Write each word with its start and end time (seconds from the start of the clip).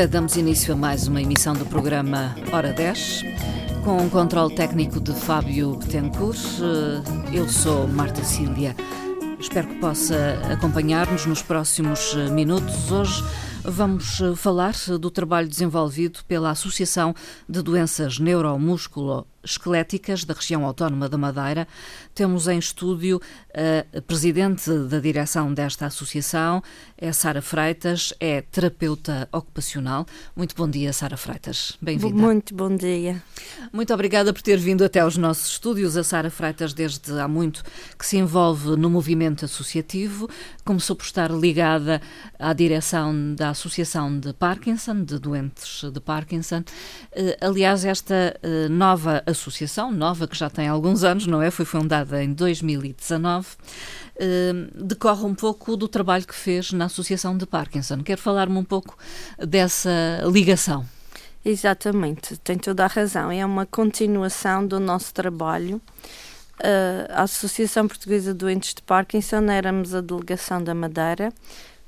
dia, 0.00 0.08
damos 0.08 0.34
início 0.34 0.72
a 0.72 0.76
mais 0.76 1.06
uma 1.06 1.20
emissão 1.20 1.52
do 1.52 1.66
programa 1.66 2.34
Hora 2.50 2.72
10, 2.72 3.22
com 3.84 3.98
o 3.98 4.02
um 4.04 4.08
controle 4.08 4.54
técnico 4.54 4.98
de 4.98 5.12
Fábio 5.12 5.76
Betancourt. 5.76 6.38
Eh, 6.38 7.36
eu 7.36 7.46
sou 7.46 7.86
Marta 7.86 8.24
Cília. 8.24 8.74
Espero 9.38 9.68
que 9.68 9.74
possa 9.74 10.40
acompanhar-nos 10.50 11.26
nos 11.26 11.42
próximos 11.42 12.14
eh, 12.14 12.30
minutos. 12.30 12.90
Hoje 12.90 13.22
vamos 13.62 14.22
eh, 14.22 14.34
falar 14.34 14.74
do 14.98 15.10
trabalho 15.10 15.48
desenvolvido 15.48 16.20
pela 16.26 16.50
Associação 16.50 17.14
de 17.46 17.60
Doenças 17.60 18.18
Neuromusculo 18.18 19.26
esqueléticas 19.42 20.24
da 20.24 20.34
região 20.34 20.64
autónoma 20.64 21.08
da 21.08 21.18
Madeira. 21.18 21.66
Temos 22.14 22.48
em 22.48 22.58
estúdio 22.58 23.20
a 23.54 24.00
presidente 24.02 24.70
da 24.70 24.98
direção 24.98 25.52
desta 25.52 25.86
associação, 25.86 26.62
é 26.96 27.12
Sara 27.12 27.42
Freitas, 27.42 28.12
é 28.20 28.42
terapeuta 28.42 29.28
ocupacional. 29.32 30.06
Muito 30.36 30.54
bom 30.54 30.68
dia, 30.68 30.92
Sara 30.92 31.16
Freitas. 31.16 31.76
Bem-vinda. 31.80 32.14
Muito 32.14 32.54
bom 32.54 32.74
dia. 32.74 33.22
Muito 33.72 33.92
obrigada 33.92 34.32
por 34.32 34.42
ter 34.42 34.58
vindo 34.58 34.84
até 34.84 35.00
aos 35.00 35.16
nossos 35.16 35.52
estúdios. 35.52 35.96
A 35.96 36.04
Sara 36.04 36.30
Freitas, 36.30 36.72
desde 36.72 37.18
há 37.18 37.26
muito, 37.26 37.64
que 37.98 38.06
se 38.06 38.16
envolve 38.16 38.76
no 38.76 38.88
movimento 38.88 39.44
associativo, 39.44 40.28
começou 40.64 40.94
por 40.94 41.04
estar 41.04 41.30
ligada 41.30 42.00
à 42.38 42.52
direção 42.52 43.34
da 43.34 43.50
Associação 43.50 44.18
de 44.18 44.32
Parkinson, 44.32 45.02
de 45.02 45.18
doentes 45.18 45.82
de 45.90 46.00
Parkinson. 46.00 46.62
Eh, 47.12 47.36
aliás, 47.40 47.84
esta 47.84 48.38
eh, 48.42 48.68
nova 48.68 49.22
associação, 49.32 49.90
nova, 49.90 50.26
que 50.26 50.36
já 50.36 50.50
tem 50.50 50.68
alguns 50.68 51.04
anos, 51.04 51.26
não 51.26 51.40
é? 51.40 51.50
Foi 51.50 51.64
fundada 51.64 52.22
em 52.22 52.32
2019, 52.32 53.46
eh, 54.16 54.52
decorre 54.74 55.24
um 55.24 55.34
pouco 55.34 55.76
do 55.76 55.88
trabalho 55.88 56.26
que 56.26 56.34
fez 56.34 56.72
na 56.72 56.86
Associação 56.86 57.36
de 57.36 57.46
Parkinson. 57.46 58.02
Quer 58.02 58.18
falar-me 58.18 58.56
um 58.56 58.64
pouco 58.64 58.96
dessa 59.38 59.90
ligação? 60.30 60.84
Exatamente, 61.44 62.36
tem 62.38 62.58
toda 62.58 62.84
a 62.84 62.86
razão. 62.86 63.30
É 63.32 63.44
uma 63.44 63.64
continuação 63.64 64.66
do 64.66 64.78
nosso 64.78 65.14
trabalho. 65.14 65.80
Uh, 66.60 67.08
a 67.08 67.22
Associação 67.22 67.88
Portuguesa 67.88 68.32
de 68.32 68.38
Doentes 68.38 68.74
de 68.74 68.82
Parkinson 68.82 69.50
éramos 69.50 69.94
a 69.94 70.02
delegação 70.02 70.62
da 70.62 70.74
Madeira, 70.74 71.32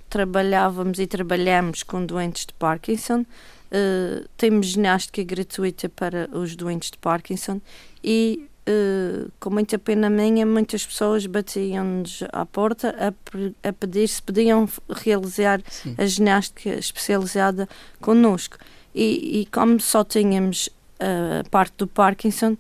trabalhávamos 0.09 0.99
e 0.99 1.07
trabalhamos 1.07 1.83
com 1.83 2.07
doentes 2.07 2.47
de 2.47 2.55
Parkinson, 2.55 3.27
Uh, 3.73 4.29
temos 4.37 4.67
ginástica 4.67 5.23
gratuita 5.23 5.89
para 5.89 6.29
os 6.31 6.55
doentes 6.55 6.91
de 6.91 6.99
Parkinson 6.99 7.59
e, 8.05 8.47
uh, 8.69 9.33
com 9.41 9.49
muita 9.49 9.79
pena 9.79 10.11
minha, 10.11 10.45
muitas 10.45 10.85
pessoas 10.85 11.25
batiam-nos 11.25 12.23
à 12.33 12.45
porta 12.45 12.95
a, 12.99 13.69
a, 13.69 13.73
pedir 13.73 14.07
se 14.09 14.23
podiam 14.23 14.69
realizar 14.91 15.63
Sim. 15.71 15.95
a 15.97 16.05
ginástica 16.05 16.69
especializada 16.71 17.67
connosco. 17.99 18.59
E, 18.95 19.41
e 19.41 19.47
como 19.47 19.81
só 19.81 20.05
tínhamos 20.05 20.69
a 21.01 21.43
parte 21.49 21.75
do 21.79 21.87
Parkinson, 21.87 22.59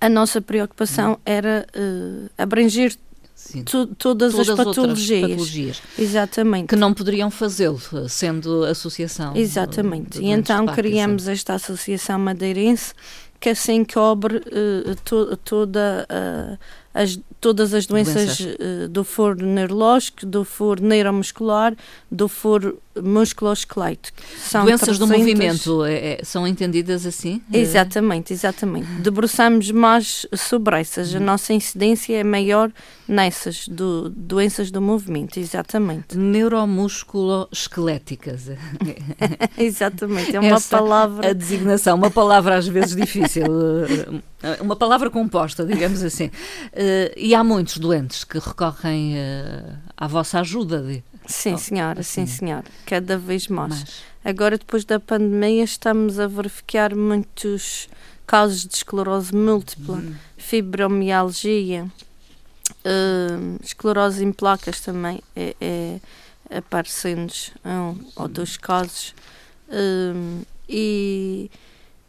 a 0.00 0.08
nossa 0.08 0.40
preocupação 0.40 1.12
hum. 1.12 1.18
era 1.24 1.66
uh, 1.74 2.30
abranger 2.36 2.96
Tu, 3.64 3.86
todas, 3.86 4.32
todas, 4.32 4.48
as 4.48 4.56
patologias. 4.56 5.22
patologias. 5.22 5.82
Exatamente. 5.98 6.68
Que 6.68 6.76
não 6.76 6.94
poderiam 6.94 7.30
fazê-lo, 7.30 7.80
sendo 8.08 8.64
associação. 8.64 9.36
Exatamente. 9.36 10.20
E 10.20 10.30
então 10.30 10.66
criamos 10.66 11.26
esta 11.26 11.54
associação 11.54 12.18
madeirense 12.18 12.94
que 13.40 13.48
assim 13.48 13.84
cobre 13.84 14.36
uh, 14.36 14.94
to, 15.02 15.36
toda 15.38 16.06
uh, 16.10 16.58
as, 16.92 17.20
todas 17.40 17.72
as 17.72 17.86
doenças, 17.86 18.38
doenças. 18.38 18.84
Uh, 18.84 18.88
do 18.88 19.04
foro 19.04 19.44
neurológico, 19.44 20.26
do 20.26 20.44
foro 20.44 20.82
neuromuscular, 20.82 21.76
do 22.10 22.26
foro 22.28 22.82
musculoesquelético. 23.00 24.18
São 24.36 24.64
doenças 24.64 24.98
300... 24.98 24.98
do 24.98 25.06
movimento 25.06 25.84
é, 25.84 25.94
é, 25.94 26.18
são 26.24 26.44
entendidas 26.46 27.04
assim? 27.06 27.40
Exatamente, 27.52 28.32
exatamente. 28.32 28.88
Debruçamos 29.00 29.70
mais 29.70 30.26
sobre 30.34 30.80
essas. 30.80 31.14
A 31.14 31.18
uhum. 31.18 31.24
nossa 31.24 31.52
incidência 31.52 32.16
é 32.16 32.24
maior 32.24 32.72
nessas 33.06 33.68
do, 33.68 34.10
doenças 34.10 34.72
do 34.72 34.80
movimento, 34.80 35.38
exatamente. 35.38 36.16
Neuromusculoesqueléticas. 36.16 38.50
exatamente, 39.56 40.34
é 40.34 40.40
uma 40.40 40.56
Essa, 40.56 40.76
palavra. 40.76 41.30
A 41.30 41.32
designação, 41.32 41.96
uma 41.96 42.10
palavra 42.10 42.56
às 42.56 42.66
vezes 42.66 42.96
difícil. 42.96 43.44
uma 44.60 44.76
palavra 44.76 45.10
composta, 45.10 45.64
digamos 45.64 46.02
assim. 46.02 46.30
Uh, 46.80 47.12
e 47.14 47.34
há 47.34 47.44
muitos 47.44 47.76
doentes 47.76 48.24
que 48.24 48.38
recorrem 48.38 49.14
uh, 49.14 49.76
à 49.94 50.06
vossa 50.06 50.40
ajuda. 50.40 50.80
De, 50.80 51.04
sim, 51.26 51.58
senhora, 51.58 52.00
assim. 52.00 52.24
sim, 52.24 52.38
senhora. 52.38 52.64
Cada 52.86 53.18
vez 53.18 53.48
mais. 53.48 54.02
Agora, 54.24 54.56
depois 54.56 54.86
da 54.86 54.98
pandemia, 54.98 55.62
estamos 55.62 56.18
a 56.18 56.26
verificar 56.26 56.94
muitos 56.94 57.86
casos 58.26 58.64
de 58.66 58.76
esclerose 58.76 59.34
múltipla, 59.34 59.96
hum. 59.96 60.14
fibromialgia, 60.38 61.84
uh, 61.84 63.62
esclerose 63.62 64.24
em 64.24 64.32
placas 64.32 64.80
também 64.80 65.20
é, 65.36 65.54
é 65.60 66.00
aparecendo 66.50 67.30
um 67.62 68.06
ou 68.16 68.26
dois 68.26 68.56
casos. 68.56 69.14
e 70.66 71.50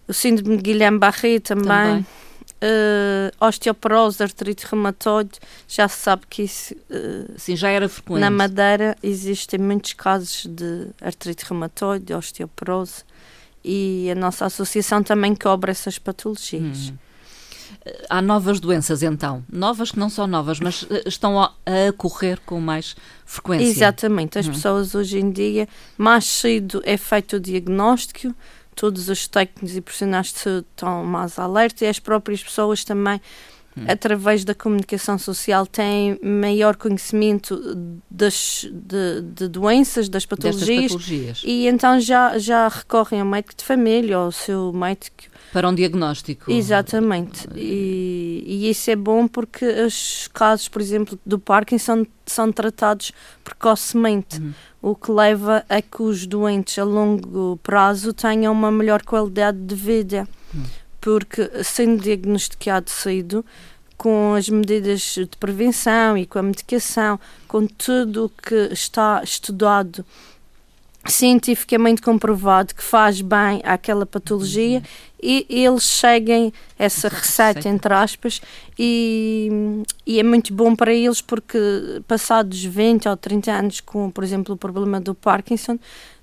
o 0.08 0.14
síndrome 0.14 0.56
de 0.56 0.64
Guillain-Barré 0.64 1.42
também. 1.42 1.66
também 1.66 2.06
uh, 2.62 3.46
osteoporose, 3.46 4.22
artrite 4.22 4.66
reumatoide, 4.66 5.40
já 5.68 5.88
se 5.88 6.00
sabe 6.00 6.24
que 6.30 6.44
isso. 6.44 6.74
Uh, 6.90 7.34
Sim, 7.38 7.56
já 7.56 7.70
era 7.70 7.90
frequente. 7.90 8.20
Na 8.20 8.30
Madeira 8.30 8.96
existem 9.02 9.60
muitos 9.60 9.94
casos 9.94 10.46
de 10.46 10.88
artrite 11.02 11.46
reumatoide, 11.46 12.14
osteoporose 12.14 13.04
e 13.64 14.10
a 14.12 14.16
nossa 14.16 14.46
associação 14.46 15.04
também 15.04 15.36
cobre 15.36 15.72
essas 15.72 15.98
patologias. 15.98 16.90
Hum. 16.90 16.98
Há 18.10 18.22
novas 18.22 18.60
doenças 18.60 19.02
então, 19.02 19.44
novas 19.52 19.92
que 19.92 19.98
não 19.98 20.10
são 20.10 20.28
novas, 20.28 20.60
mas 20.60 20.86
eh, 20.90 21.04
estão 21.08 21.42
a, 21.42 21.52
ocorrer 21.90 22.40
com 22.46 22.60
mais 22.60 22.96
frequência. 23.26 23.66
Exatamente, 23.66 24.38
as 24.38 24.48
hum. 24.48 24.52
pessoas 24.52 24.94
hoje 24.94 25.20
em 25.20 25.32
dia, 25.32 25.68
mais 25.98 26.26
cedo 26.26 26.82
é 26.86 26.96
feito 26.96 27.38
o 27.38 27.40
diagnóstico, 27.40 28.36
todos 28.76 29.10
os 29.10 29.28
técnicos 29.28 29.76
e 29.76 29.82
profissionais 29.82 30.34
estão 30.36 31.04
mais 31.04 31.38
alerta 31.38 31.86
e 31.86 31.88
as 31.88 32.00
próprias 32.00 32.44
pessoas 32.44 32.84
também. 32.84 33.22
Através 33.88 34.44
da 34.44 34.54
comunicação 34.54 35.18
social, 35.18 35.66
têm 35.66 36.20
maior 36.22 36.76
conhecimento 36.76 37.60
das, 38.10 38.68
de, 38.72 39.22
de 39.22 39.48
doenças, 39.48 40.10
das 40.10 40.26
patologias, 40.26 40.92
patologias, 40.92 41.42
e 41.46 41.68
então 41.68 42.00
já, 42.00 42.38
já 42.38 42.68
recorrem 42.68 43.22
ao 43.22 43.28
médico 43.28 43.56
de 43.56 43.64
família 43.64 44.20
ou 44.20 44.26
ao 44.26 44.32
seu 44.32 44.74
médico 44.74 45.32
para 45.52 45.68
um 45.68 45.76
diagnóstico. 45.76 46.50
Exatamente. 46.50 47.48
E, 47.56 48.44
e, 48.46 48.70
isso 48.70 48.90
é 48.90 48.96
bom 48.96 49.28
porque 49.28 49.66
os 49.66 50.30
casos, 50.34 50.68
por 50.70 50.82
exemplo, 50.82 51.20
do 51.26 51.38
Parkinson 51.38 52.06
são 52.26 52.52
tratados 52.52 53.12
precocemente, 53.44 54.40
uhum. 54.40 54.54
o 54.82 54.96
que 54.96 55.12
leva 55.12 55.66
a 55.68 55.82
que 55.82 56.02
os 56.02 56.26
doentes 56.26 56.80
a 56.80 56.84
longo 56.84 57.60
prazo 57.62 58.14
tenham 58.14 58.54
uma 58.54 58.72
melhor 58.72 59.04
qualidade 59.04 59.58
de 59.58 59.76
vida. 59.76 60.28
Uhum. 60.54 60.64
Porque, 61.02 61.50
sendo 61.64 62.02
diagnosticado 62.02 62.90
cedo, 62.90 63.44
com 63.98 64.34
as 64.34 64.48
medidas 64.50 65.02
de 65.16 65.38
prevenção 65.40 66.18
e 66.18 66.26
com 66.26 66.40
a 66.40 66.44
medicação, 66.44 67.20
com 67.48 67.68
tudo 67.68 68.26
o 68.26 68.30
que 68.30 68.70
está 68.72 69.22
estudado 69.24 70.06
cientificamente 71.06 72.02
comprovado 72.02 72.76
que 72.76 72.84
faz 72.84 73.22
bem 73.22 73.62
àquela 73.64 74.06
patologia 74.06 74.80
uhum. 74.80 74.84
e 75.22 75.46
eles 75.50 75.84
seguem 75.84 76.54
essa 76.78 77.10
receita, 77.10 77.68
entre 77.68 77.94
aspas, 77.94 78.42
e, 78.78 79.84
e, 80.06 80.20
é 80.20 80.24
muito 80.24 80.54
bom 80.54 80.76
para 80.76 80.94
eles 80.94 81.22
porque 81.22 81.58
passados 82.08 82.64
20 82.64 83.10
ou 83.10 83.18
30 83.18 83.52
anos 83.52 83.80
com, 83.80 84.12
por 84.12 84.24
exemplo, 84.24 84.54
o 84.54 84.58
problema 84.58 85.00
do 85.00 85.16
Parkinson, 85.16 85.80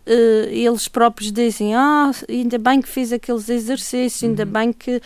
uh, 0.09 0.49
eles 0.51 0.89
próprios 0.89 1.31
dizem: 1.31 1.75
Ah, 1.75 2.11
ainda 2.29 2.59
bem 2.59 2.81
que 2.81 2.89
fiz 2.89 3.13
aqueles 3.13 3.49
exercícios, 3.49 4.25
ainda 4.25 4.45
uhum. 4.45 4.51
bem 4.51 4.73
que 4.73 4.97
uh, 4.97 5.03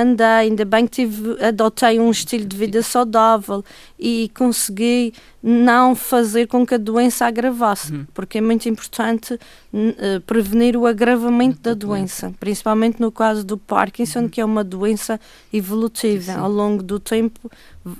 andei, 0.00 0.26
ainda 0.26 0.64
bem 0.64 0.86
que 0.86 1.06
tive, 1.06 1.42
adotei 1.42 2.00
um 2.00 2.10
estilo 2.10 2.44
de 2.44 2.56
vida 2.56 2.82
saudável 2.82 3.64
e 3.98 4.30
consegui 4.34 5.14
não 5.42 5.94
fazer 5.94 6.46
com 6.46 6.66
que 6.66 6.74
a 6.74 6.78
doença 6.78 7.26
agravasse, 7.26 7.92
uhum. 7.92 8.06
porque 8.12 8.38
é 8.38 8.40
muito 8.40 8.68
importante 8.68 9.34
uh, 9.34 10.20
prevenir 10.26 10.76
o 10.76 10.86
agravamento 10.86 11.60
da 11.60 11.74
doença, 11.74 12.34
principalmente 12.38 13.00
no 13.00 13.12
caso 13.12 13.44
do 13.44 13.56
Parkinson, 13.56 14.20
uhum. 14.20 14.28
que 14.28 14.40
é 14.40 14.44
uma 14.44 14.64
doença 14.64 15.20
evolutiva. 15.52 16.32
Sim. 16.32 16.38
Ao 16.38 16.50
longo 16.50 16.82
do 16.82 16.98
tempo, 16.98 17.50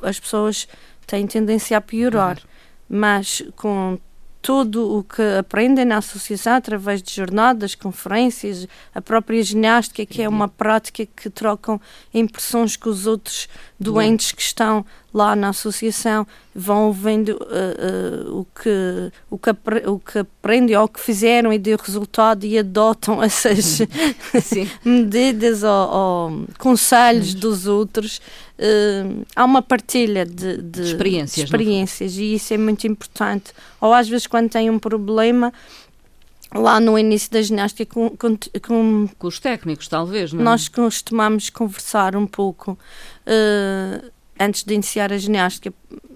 as 0.03 0.19
pessoas 0.19 0.67
têm 1.07 1.27
tendência 1.27 1.77
a 1.77 1.81
piorar, 1.81 2.39
mas 2.89 3.43
com 3.57 3.99
tudo 4.43 4.99
o 4.99 5.05
que 5.05 5.23
aprendem 5.39 5.85
na 5.85 5.99
associação 5.99 6.55
através 6.55 7.01
de 7.01 7.15
jornadas, 7.15 7.77
conferências, 7.77 8.67
a 8.93 9.01
própria 9.01 9.41
ginástica, 9.41 10.05
que 10.05 10.21
é 10.21 10.29
uma 10.29 10.49
prática 10.49 11.07
que 11.07 11.31
trocam 11.31 11.81
impressões 12.13 12.77
com 12.77 12.91
os 12.91 13.07
outros 13.07 13.49
doentes 13.79 14.33
que 14.33 14.43
estão 14.43 14.85
lá 15.13 15.37
na 15.37 15.51
associação, 15.51 16.27
vão 16.55 16.93
vendo 16.93 17.31
uh, 17.31 18.31
uh, 18.31 18.41
o, 18.41 18.47
que, 18.47 19.13
o, 19.31 19.39
que 19.39 19.51
o 19.87 19.99
que 19.99 20.19
aprendem 20.19 20.77
ou 20.77 20.85
o 20.85 20.89
que 20.89 21.01
fizeram 21.01 21.53
e 21.53 21.59
deu 21.59 21.79
resultado 21.79 22.45
e 22.45 22.59
adotam 22.59 23.21
essas 23.23 23.81
medidas 24.85 25.63
ou, 25.63 25.71
ou 25.71 26.47
conselhos 26.59 27.35
dos 27.35 27.67
outros. 27.67 28.21
Uh, 28.59 29.25
há 29.35 29.45
uma 29.45 29.61
partilha 29.61 30.25
de, 30.25 30.59
de 30.59 30.83
experiências, 30.83 31.45
experiências 31.45 32.17
e 32.17 32.35
isso 32.35 32.55
é 32.55 32.59
muito 32.59 32.87
importante. 32.87 33.53
Ou 33.81 33.93
às 33.93 34.09
vezes, 34.09 34.27
quando 34.27 34.49
tem 34.51 34.71
um 34.71 34.79
problema, 34.79 35.53
lá 36.55 36.79
no 36.79 36.99
início 36.99 37.31
da 37.31 37.41
ginástica 37.43 37.93
com, 37.93 38.11
com, 38.11 38.37
com, 38.63 39.09
com 39.19 39.27
os 39.27 39.41
técnicos, 39.41 39.89
talvez, 39.89 40.33
não 40.33 40.41
é? 40.41 40.45
Nós 40.45 40.69
costumamos 40.69 41.51
conversar 41.51 42.15
um 42.15 42.27
pouco 42.27 42.73
uh, 43.27 44.11
antes 44.45 44.65
de 44.65 44.75
iniciar 44.75 45.13
a 45.13 45.19
ginástica. 45.19 45.73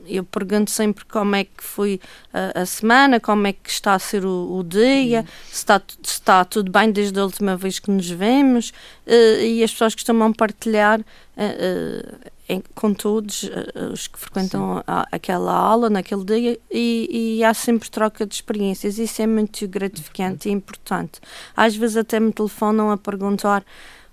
Eu 0.09 0.23
pergunto 0.23 0.71
sempre 0.71 1.05
como 1.05 1.35
é 1.35 1.45
que 1.45 1.63
foi 1.63 2.01
a, 2.33 2.63
a 2.63 2.67
semana, 2.67 3.19
como 3.19 3.47
é 3.47 3.53
que 3.53 3.69
está 3.69 3.95
a 3.95 3.99
ser 3.99 4.25
o, 4.25 4.59
o 4.59 4.63
dia, 4.63 5.21
uhum. 5.21 5.27
se, 5.49 5.55
está, 5.55 5.83
se 6.03 6.13
está 6.13 6.45
tudo 6.45 6.71
bem 6.71 6.93
desde 6.93 7.19
a 7.19 7.25
última 7.25 7.57
vez 7.57 7.79
que 7.79 7.91
nos 7.91 8.09
vemos, 8.09 8.71
uh, 9.07 9.43
e 9.43 9.65
as 9.65 9.73
pessoas 9.73 9.95
costumam 9.95 10.33
partilhar 10.33 11.01
uh, 11.01 12.31
em, 12.49 12.63
com 12.75 12.95
todos 12.95 13.45
uh, 13.45 13.93
os 13.93 14.07
que 14.07 14.19
frequentam 14.19 14.83
a, 14.87 15.07
aquela 15.11 15.53
aula 15.53 15.91
naquele 15.91 16.25
dia 16.25 16.59
e, 16.71 17.39
e, 17.39 17.45
há 17.45 17.53
sempre 17.53 17.91
troca 17.91 18.25
de 18.25 18.35
experiências. 18.35 18.99
Isso 18.99 19.21
é 19.23 19.27
muito 19.27 19.67
gratificante 19.67 20.49
e 20.49 20.53
importante. 20.53 21.21
Às 21.57 21.75
vezes 21.77 21.97
até 21.97 22.21
me 22.21 22.33
telefonam 22.33 22.91
a 22.91 22.97
perguntar 22.97 23.65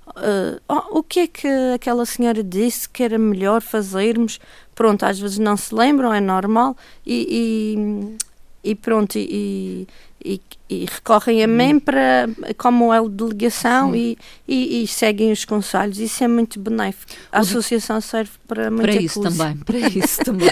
uh, 0.07 0.61
oh, 0.67 0.99
o 0.99 1.03
que 1.03 1.21
é 1.21 1.27
que 1.27 1.47
aquela 1.73 2.05
senhora 2.05 2.43
disse 2.43 2.87
que 2.87 3.03
era 3.03 3.17
melhor 3.17 3.61
fazermos. 3.61 4.39
Pronto, 4.75 5.03
às 5.03 5.19
vezes 5.19 5.37
não 5.37 5.55
se 5.55 5.73
lembram, 5.73 6.13
é 6.13 6.19
normal 6.19 6.75
e, 7.05 8.17
e, 8.63 8.71
e 8.71 8.75
pronto, 8.75 9.17
e, 9.17 9.87
e, 10.23 10.41
e 10.73 10.85
recorrem 10.85 11.43
a 11.43 11.47
mim 11.47 11.79
para, 11.79 12.27
como 12.57 12.93
é 12.93 12.99
o 12.99 13.07
delegação 13.07 13.95
e, 13.95 14.17
e, 14.47 14.83
e, 14.83 14.87
seguem 14.87 15.31
os 15.31 15.45
conselhos. 15.45 15.99
Isso 15.99 16.23
é 16.23 16.27
muito 16.27 16.59
benéfico. 16.59 17.11
A 17.31 17.39
associação 17.39 18.01
serve 18.01 18.31
para 18.47 18.71
muita 18.71 18.91
Para 18.91 19.01
isso 19.01 19.21
coisa. 19.21 19.37
também, 19.37 19.57
para 19.63 19.77
isso 19.77 20.23
também. 20.23 20.51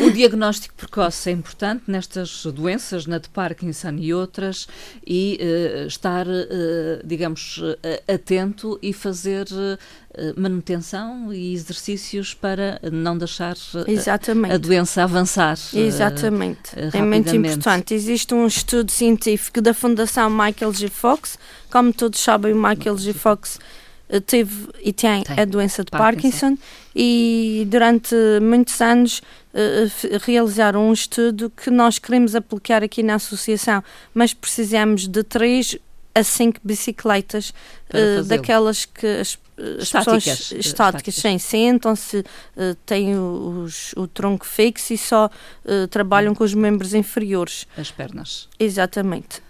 o 0.00 0.10
diagnóstico 0.10 0.74
precoce 0.74 1.30
é 1.30 1.32
importante 1.32 1.84
nestas 1.86 2.44
doenças, 2.46 3.06
na 3.06 3.18
de 3.18 3.28
Parkinson 3.28 3.96
e 3.98 4.14
outras, 4.14 4.66
e 5.06 5.38
uh, 5.40 5.86
estar, 5.86 6.26
uh, 6.26 7.04
digamos, 7.04 7.58
uh, 7.58 8.12
atento 8.12 8.78
e 8.82 8.92
fazer 8.92 9.46
manutenção 10.36 11.32
e 11.34 11.52
exercícios 11.54 12.34
para 12.34 12.80
não 12.92 13.18
deixar 13.18 13.56
a, 13.74 14.54
a 14.54 14.56
doença 14.56 15.02
avançar. 15.02 15.58
Exatamente. 15.74 16.70
é 16.92 17.02
muito 17.02 17.34
importante. 17.34 17.94
Existe 17.94 18.32
um 18.32 18.46
estudo 18.46 18.92
científico 18.92 19.33
da 19.62 19.74
Fundação 19.74 20.30
Michael 20.30 20.72
G. 20.72 20.88
Fox. 20.88 21.38
Como 21.70 21.92
todos 21.92 22.20
sabem, 22.20 22.52
o 22.52 22.56
Michael 22.56 22.98
G. 22.98 23.12
Fox 23.12 23.58
eh, 24.08 24.20
teve 24.20 24.68
e 24.82 24.92
tem, 24.92 25.22
tem. 25.22 25.40
a 25.40 25.44
doença 25.44 25.82
de 25.84 25.90
Parkinson. 25.90 26.56
Parkinson. 26.56 26.58
e 26.94 27.66
durante 27.68 28.14
muitos 28.40 28.80
anos 28.80 29.18
uh, 29.52 30.18
realizaram 30.22 30.88
um 30.88 30.92
estudo 30.92 31.50
que 31.50 31.70
nós 31.70 31.98
queremos 31.98 32.34
aplicar 32.34 32.82
aqui 32.82 33.02
na 33.02 33.14
associação, 33.14 33.82
mas 34.12 34.34
precisamos 34.34 35.08
de 35.08 35.22
três 35.22 35.76
a 36.14 36.22
cinco 36.22 36.60
bicicletas 36.62 37.52
uh, 37.90 38.22
daquelas 38.24 38.84
que 38.84 39.06
as 39.06 39.38
estáticas, 39.56 40.24
pessoas 40.24 40.26
estáticas, 40.26 40.66
estáticas. 40.66 41.14
sim, 41.14 41.38
sentam-se, 41.38 42.18
uh, 42.18 42.74
têm 42.86 43.16
os, 43.16 43.92
o 43.96 44.06
tronco 44.06 44.46
fixo 44.46 44.92
e 44.92 44.98
só 44.98 45.26
uh, 45.64 45.88
trabalham 45.88 46.32
hum. 46.32 46.34
com 46.34 46.44
os 46.44 46.54
membros 46.54 46.94
inferiores. 46.94 47.66
As 47.76 47.90
pernas. 47.90 48.48
Exatamente. 48.58 49.42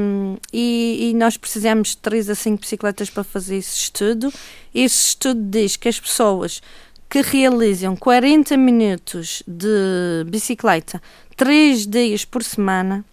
Um, 0.00 0.36
e, 0.52 1.10
e, 1.10 1.14
nós 1.14 1.36
precisamos 1.36 1.90
de 1.90 1.98
3 1.98 2.30
a 2.30 2.34
5 2.34 2.60
bicicletas 2.60 3.10
para 3.10 3.24
fazer 3.24 3.56
esse 3.56 3.76
estudo. 3.76 4.32
Esse 4.74 5.08
estudo 5.08 5.40
diz 5.42 5.76
que 5.76 5.88
as 5.88 6.00
pessoas 6.00 6.60
que 7.08 7.20
realizam 7.20 7.94
40 7.94 8.56
minutos 8.56 9.42
de 9.46 10.24
bicicleta 10.26 11.00
3 11.36 11.86
dias 11.86 12.24
por 12.24 12.42
semana, 12.42 13.04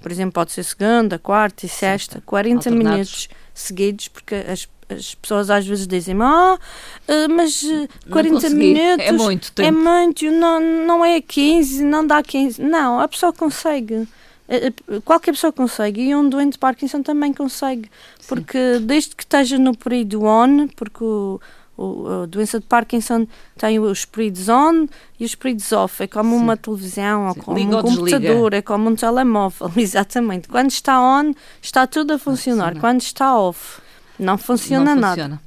por 0.00 0.10
exemplo, 0.10 0.32
pode 0.32 0.52
ser 0.52 0.64
segunda, 0.64 1.18
quarta 1.18 1.66
e 1.66 1.68
sexta, 1.68 2.22
40 2.24 2.70
minutos 2.70 3.28
seguidos, 3.54 4.08
porque 4.08 4.34
as 4.34 4.66
as 4.90 5.14
pessoas 5.14 5.50
às 5.50 5.66
vezes 5.66 5.86
dizem 5.86 6.16
ah, 6.20 6.58
eh, 7.06 7.28
mas 7.28 7.64
40 8.10 8.46
eh, 8.46 8.50
minutos 8.50 9.06
é 9.06 9.12
muito 9.12 9.52
tempo. 9.52 9.68
É 9.68 9.70
muito, 9.70 10.30
não, 10.30 10.60
não 10.60 11.04
é 11.04 11.20
15, 11.20 11.84
não 11.84 12.06
dá 12.06 12.22
15. 12.22 12.60
Não, 12.60 12.98
a 12.98 13.06
pessoa 13.06 13.32
consegue. 13.32 14.08
Eh, 14.48 14.72
qualquer 15.04 15.32
pessoa 15.32 15.52
consegue 15.52 16.02
e 16.02 16.14
um 16.14 16.28
doente 16.28 16.54
de 16.54 16.58
Parkinson 16.58 17.02
também 17.02 17.32
consegue, 17.32 17.88
porque 18.26 18.78
Sim. 18.78 18.86
desde 18.86 19.14
que 19.14 19.22
esteja 19.22 19.58
no 19.58 19.76
período 19.76 20.24
on, 20.24 20.66
porque 20.74 21.04
o, 21.04 21.40
o, 21.80 22.22
a 22.22 22.26
doença 22.26 22.60
de 22.60 22.66
Parkinson 22.66 23.26
tem 23.56 23.78
os 23.78 24.04
períodos 24.04 24.48
on 24.48 24.86
e 25.18 25.24
os 25.24 25.34
períodos 25.34 25.72
off. 25.72 26.02
É 26.02 26.06
como 26.06 26.36
Sim. 26.36 26.42
uma 26.42 26.56
televisão, 26.56 27.28
ou 27.28 27.34
como 27.34 27.58
Liga 27.58 27.78
um 27.78 27.82
computador, 27.82 28.52
é 28.54 28.62
como 28.62 28.90
um 28.90 28.94
telemóvel, 28.94 29.72
exatamente. 29.76 30.48
Quando 30.48 30.70
está 30.70 31.00
on, 31.00 31.32
está 31.62 31.86
tudo 31.86 32.12
a 32.12 32.18
funcionar. 32.18 32.74
Funciona. 32.74 32.80
Quando 32.80 33.00
está 33.00 33.38
off, 33.38 33.80
não 34.18 34.36
funciona 34.36 34.94
não 34.94 35.00
nada. 35.00 35.22
Funciona. 35.22 35.42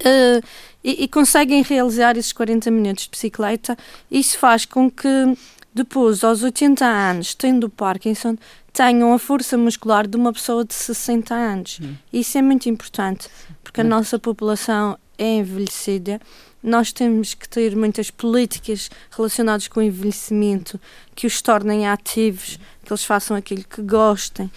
Uh, 0.00 0.46
e, 0.82 1.04
e, 1.04 1.08
conseguem 1.08 1.62
realizar 1.62 2.16
esses 2.16 2.32
40 2.32 2.70
minutos 2.70 3.04
de 3.04 3.10
bicicleta. 3.10 3.76
Isso 4.10 4.36
faz 4.36 4.64
com 4.64 4.90
que 4.90 5.36
depois, 5.72 6.22
aos 6.24 6.42
80 6.42 6.84
anos, 6.84 7.34
tendo 7.34 7.68
Parkinson, 7.68 8.36
tenham 8.72 9.12
a 9.12 9.18
força 9.18 9.56
muscular 9.56 10.06
de 10.06 10.16
uma 10.16 10.32
pessoa 10.32 10.64
de 10.64 10.74
60 10.74 11.34
anos. 11.34 11.78
Hum. 11.80 11.94
Isso 12.12 12.36
é 12.36 12.42
muito 12.42 12.68
importante, 12.68 13.28
porque 13.62 13.80
a 13.80 13.84
nossa 13.84 14.18
população 14.18 14.98
é 15.22 15.36
envelhecida. 15.36 16.20
Nós 16.62 16.92
temos 16.92 17.34
que 17.34 17.48
ter 17.48 17.74
muitas 17.74 18.10
políticas 18.10 18.90
relacionadas 19.10 19.68
com 19.68 19.80
o 19.80 19.82
envelhecimento 19.82 20.80
que 21.14 21.26
os 21.26 21.42
tornem 21.42 21.86
ativos, 21.88 22.58
que 22.84 22.92
eles 22.92 23.04
façam 23.04 23.36
aquilo 23.36 23.64
que 23.64 23.82
gostem 23.82 24.50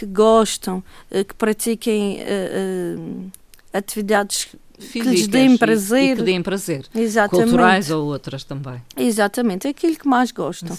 que 0.00 0.06
gostam, 0.06 0.82
eh, 1.10 1.24
que 1.24 1.34
pratiquem 1.34 2.20
uh, 2.22 3.30
atividades 3.70 4.44
Físicas 4.44 4.69
que 4.80 5.00
lhes 5.00 5.26
deem 5.26 5.56
prazer. 5.56 6.14
E, 6.14 6.16
que 6.16 6.22
deem 6.22 6.42
prazer. 6.42 6.86
Exatamente. 6.94 7.48
Culturais 7.48 7.90
ou 7.90 8.06
outras 8.06 8.44
também. 8.44 8.82
Exatamente, 8.96 9.66
é 9.66 9.70
aquilo 9.70 9.96
que 9.96 10.08
mais 10.08 10.30
gostam. 10.32 10.76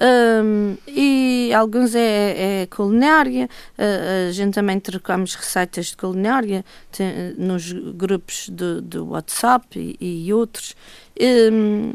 Um, 0.00 0.76
e 0.86 1.52
alguns 1.54 1.94
é, 1.94 2.62
é 2.62 2.66
culinária, 2.66 3.48
uh, 3.78 4.28
a 4.28 4.32
gente 4.32 4.54
também 4.54 4.80
trocamos 4.80 5.34
receitas 5.34 5.86
de 5.86 5.96
culinária 5.96 6.64
tem, 6.90 7.34
nos 7.36 7.72
grupos 7.72 8.48
do, 8.48 8.80
do 8.80 9.08
WhatsApp 9.08 9.96
e, 10.00 10.26
e 10.26 10.32
outros. 10.32 10.74
Um, 11.20 11.92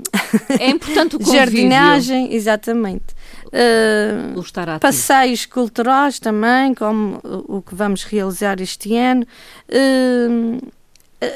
é 0.60 0.70
importante 0.70 1.16
o 1.16 1.20
convívio. 1.20 1.40
Jardinagem, 1.40 2.34
exatamente. 2.34 3.16
Uh. 3.48 4.80
Passeios 4.80 5.46
culturais 5.48 6.20
também, 6.20 6.76
como 6.76 7.20
o, 7.24 7.58
o 7.58 7.62
que 7.62 7.74
vamos 7.74 8.04
realizar 8.04 8.62
este 8.62 8.96
ano. 8.96 9.26
Uh, 9.70 10.62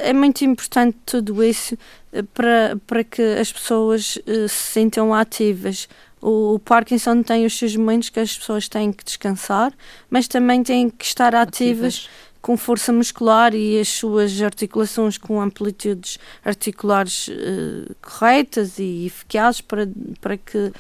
é 0.02 0.14
muito 0.14 0.44
importante 0.44 0.98
tudo 1.06 1.44
isso 1.44 1.78
eh, 2.12 2.24
para, 2.34 2.78
para 2.88 3.04
que 3.04 3.22
as 3.22 3.52
pessoas 3.52 4.18
uh, 4.18 4.48
se 4.48 4.74
sintam 4.74 5.14
ativas. 5.14 5.88
O, 6.22 6.56
o, 6.56 6.60
Parkinson 6.60 7.24
tem 7.24 7.46
os 7.46 7.58
seus 7.58 7.76
momentos 7.76 8.10
que 8.10 8.20
as 8.20 8.38
pessoas 8.38 8.68
têm 8.68 8.92
que 8.92 9.04
descansar, 9.04 9.74
mas 10.10 10.28
também 10.28 10.64
têm 10.64 10.90
que 10.90 11.06
estar 11.06 11.34
ativas, 11.34 11.96
ativas. 11.96 12.10
com 12.42 12.58
força 12.58 12.92
muscular 12.92 13.54
e 13.54 13.80
as 13.80 13.88
suas 13.88 14.42
articulações 14.42 15.18
com 15.18 15.42
amplitudes 15.42 16.18
articulares 16.44 17.28
uh, 17.28 17.96
corretas 18.02 18.80
e 18.80 19.06
eficazes 19.06 19.62
para, 19.62 19.88
para 20.20 20.38
que 20.38 20.58
uh, 20.58 20.74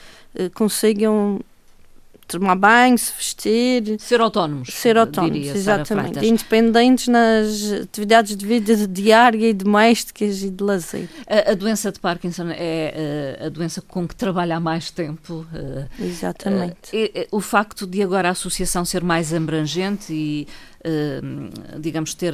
consigam 0.53 1.39
tomar 2.29 2.55
banho, 2.55 2.98
se 2.98 3.12
vestir. 3.17 4.00
Ser 4.00 4.21
autónomos. 4.21 4.69
Ser 4.71 4.98
autónomos, 4.98 5.48
exatamente. 5.48 6.25
Independentes 6.25 7.07
nas 7.07 7.71
atividades 7.83 8.36
de 8.36 8.45
vida 8.45 8.88
diária 8.88 9.50
e 9.50 9.53
domésticas 9.53 10.43
e 10.43 10.50
de 10.50 10.63
lazer. 10.63 11.09
A, 11.27 11.51
a 11.51 11.55
doença 11.55 11.91
de 11.91 12.00
Parkinson 12.00 12.50
é 12.50 12.53
a, 12.53 13.43
eh, 13.43 13.45
a 13.48 13.50
doença 13.50 13.81
com 13.81 14.07
que 14.07 14.15
trabalha 14.15 14.57
há 14.57 14.59
mais 14.59 14.91
tempo. 14.91 15.45
Eh, 15.53 15.86
exatamente. 16.00 16.89
Eh, 16.93 17.27
o 17.31 17.41
facto 17.41 17.88
de 17.88 18.01
agora 18.03 18.29
a 18.29 18.31
associação 18.31 18.86
ser 18.86 19.03
mais 19.03 19.33
abrangente 19.33 20.13
e 20.13 20.48
digamos, 21.77 22.13
ter 22.13 22.33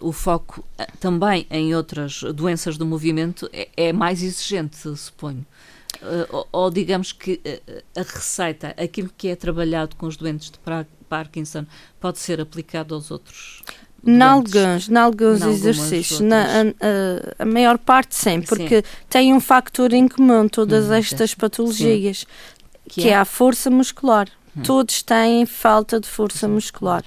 o 0.00 0.10
foco 0.10 0.64
também 0.98 1.46
em 1.48 1.76
outras 1.76 2.24
doenças 2.34 2.76
do 2.76 2.84
movimento 2.84 3.48
é, 3.52 3.68
é 3.76 3.92
mais 3.92 4.20
exigente, 4.20 4.76
suponho. 4.96 5.46
Uh, 6.04 6.36
ou, 6.36 6.48
ou, 6.52 6.70
digamos 6.70 7.12
que 7.12 7.40
uh, 7.46 7.82
a 7.98 8.02
receita, 8.02 8.74
aquilo 8.76 9.10
que 9.16 9.28
é 9.28 9.36
trabalhado 9.36 9.96
com 9.96 10.06
os 10.06 10.16
doentes 10.16 10.50
de 10.50 10.58
Parkinson, 11.08 11.64
pode 11.98 12.18
ser 12.18 12.40
aplicado 12.40 12.94
aos 12.94 13.10
outros? 13.10 13.62
Em 14.06 14.20
alguns, 14.20 14.88
em 14.90 14.96
alguns 14.96 15.40
exercícios, 15.42 16.20
na, 16.20 16.44
a, 16.44 17.42
a, 17.42 17.46
maior 17.46 17.78
parte 17.78 18.14
sim, 18.14 18.42
porque 18.42 18.82
sim. 18.82 18.88
tem 19.08 19.32
um 19.32 19.40
fator 19.40 19.94
em 19.94 20.06
comum 20.06 20.46
todas 20.46 20.90
hum, 20.90 20.92
estas 20.92 21.34
patologias, 21.34 22.26
que, 22.86 23.00
que 23.00 23.08
é? 23.08 23.12
é? 23.12 23.16
a 23.16 23.24
força 23.24 23.70
muscular. 23.70 24.28
Hum. 24.54 24.62
Todos 24.62 25.02
têm 25.02 25.46
falta 25.46 25.98
de 25.98 26.06
força 26.06 26.46
muscular. 26.46 27.02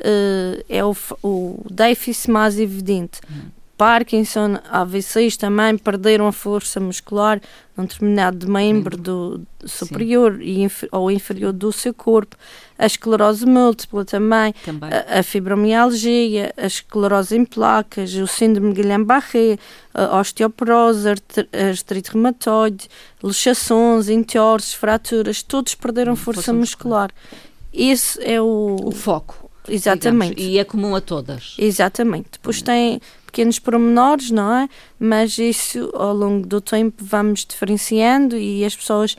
Uh, 0.00 0.62
é 0.68 0.84
o, 0.84 0.94
o 1.22 1.64
déficit 1.70 2.30
mais 2.30 2.58
evidente. 2.58 3.20
Hum. 3.30 3.48
Parkinson, 3.76 4.58
AVCs 4.70 5.36
também 5.36 5.76
perderam 5.76 6.26
a 6.26 6.32
força 6.32 6.78
muscular 6.78 7.40
num 7.76 7.84
determinado 7.84 8.48
membro 8.48 8.96
do, 8.96 9.42
superior 9.66 10.40
e 10.40 10.66
ou 10.92 11.10
inferior 11.10 11.52
do 11.52 11.72
seu 11.72 11.92
corpo, 11.92 12.36
a 12.78 12.86
esclerose 12.86 13.44
múltipla 13.44 14.04
também, 14.04 14.54
também. 14.64 14.90
A, 14.90 15.18
a, 15.18 15.22
fibromialgia, 15.22 16.54
a 16.56 16.66
esclerose 16.66 17.36
em 17.36 17.44
placas, 17.44 18.14
o 18.14 18.28
síndrome 18.28 18.72
de 18.72 18.82
Guillain-Barré, 18.82 19.58
a 19.92 20.20
osteoporose, 20.20 21.08
a 21.08 21.68
artrite 21.68 22.12
reumatoide, 22.12 22.88
luxações, 23.20 24.08
enteoses, 24.08 24.72
fraturas, 24.72 25.42
todos 25.42 25.74
perderam 25.74 26.12
hum, 26.12 26.16
força, 26.16 26.42
força 26.42 26.52
muscular. 26.52 27.10
muscular. 27.12 27.50
Esse 27.72 28.22
é 28.22 28.40
o... 28.40 28.76
O 28.84 28.92
foco. 28.92 29.50
Exatamente. 29.68 30.36
Digamos, 30.36 30.54
e 30.54 30.58
é 30.58 30.64
comum 30.64 30.94
a 30.94 31.00
todas. 31.00 31.56
Exatamente. 31.58 32.28
Depois 32.32 32.62
tem 32.62 33.00
pequenos 33.34 33.58
pormenores, 33.58 34.30
não 34.30 34.54
é? 34.54 34.68
Mas 34.96 35.36
isso 35.38 35.90
ao 35.94 36.14
longo 36.14 36.46
do 36.46 36.60
tempo 36.60 37.04
vamos 37.04 37.44
diferenciando 37.44 38.36
e 38.36 38.64
as 38.64 38.76
pessoas 38.76 39.16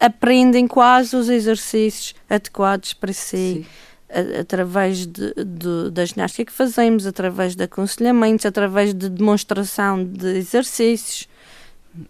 aprendem 0.00 0.66
quase 0.66 1.14
os 1.14 1.28
exercícios 1.28 2.14
adequados 2.30 2.94
para 2.94 3.12
si. 3.12 3.66
A, 4.10 4.40
através 4.40 5.06
de, 5.06 5.34
de, 5.34 5.90
da 5.92 6.02
ginástica 6.02 6.50
que 6.50 6.56
fazemos, 6.56 7.06
através 7.06 7.54
de 7.54 7.64
aconselhamentos, 7.64 8.46
através 8.46 8.94
de 8.94 9.06
demonstração 9.06 10.02
de 10.02 10.38
exercícios. 10.38 11.28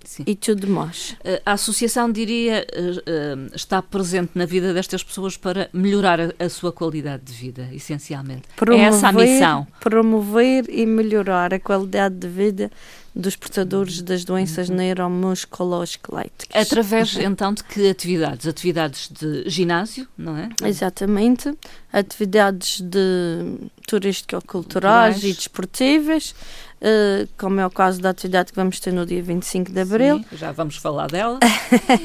Sim. 0.05 0.25
e 0.27 0.35
tudo 0.35 0.67
mais. 0.69 1.17
Eh, 1.25 1.43
a 1.45 1.53
associação, 1.53 2.11
diria, 2.11 2.67
eh, 2.73 3.03
eh, 3.07 3.37
está 3.55 3.81
presente 3.83 4.33
na 4.35 4.47
vida 4.47 4.73
destas 4.75 5.03
pessoas 5.03 5.37
para 5.37 5.69
melhorar 5.73 6.19
a, 6.39 6.49
sua 6.49 6.73
qualidade 6.73 7.25
de 7.25 7.33
vida, 7.33 7.69
essencialmente. 7.73 8.43
Promover, 8.57 8.85
é 8.85 8.89
essa 8.89 9.09
a 9.09 9.13
missão. 9.13 9.67
Promover 9.81 10.65
e 10.69 10.87
melhorar 10.87 11.53
a 11.55 11.61
qualidade 11.61 12.17
de 12.17 12.29
vida 12.29 12.71
dos 13.19 13.35
portadores 13.35 14.01
das 14.01 14.25
doenças 14.25 14.69
uhum. 14.69 14.77
neuromusculoesqueléticas. 14.77 16.63
Através, 16.63 17.17
então, 17.17 17.53
de 17.53 17.65
que 17.65 17.91
atividades? 17.91 18.47
Atividades 18.47 19.11
de 19.11 19.51
ginásio, 19.51 20.07
não 20.17 20.37
é? 20.37 20.49
Exatamente. 20.63 21.53
Atividades 21.93 22.81
de 22.81 23.59
turístico-culturais 23.89 25.25
e 25.25 25.33
desportivas, 25.33 26.33
uh, 26.81 27.29
como 27.37 27.59
é 27.59 27.67
o 27.67 27.71
caso 27.71 28.01
da 28.01 28.11
atividade 28.11 28.53
que 28.53 28.57
vamos 28.57 28.79
ter 28.79 28.93
no 28.93 29.05
dia 29.05 29.23
25 29.23 29.73
de 29.73 29.81
Abril. 29.81 30.19
Sim, 30.19 30.37
já 30.37 30.53
vamos 30.53 30.77
falar 30.77 31.09
dela. 31.09 31.41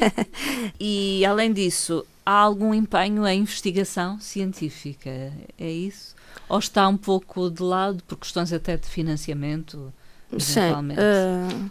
e, 0.80 1.24
além 1.28 1.54
disso, 1.54 2.04
há 2.26 2.32
algum 2.32 2.74
empenho 2.74 3.28
em 3.28 3.42
investigação 3.42 4.20
científica? 4.20 5.32
É 5.60 5.70
isso? 5.70 6.16
Ou 6.50 6.58
está 6.58 6.88
um 6.88 6.98
pouco 6.98 7.52
de 7.52 7.62
lado 7.62 8.02
por 8.08 8.18
questões 8.18 8.52
até 8.52 8.78
de 8.78 8.88
financiamento? 8.88 9.94
Sim. 10.40 10.72
Uh, 10.92 11.70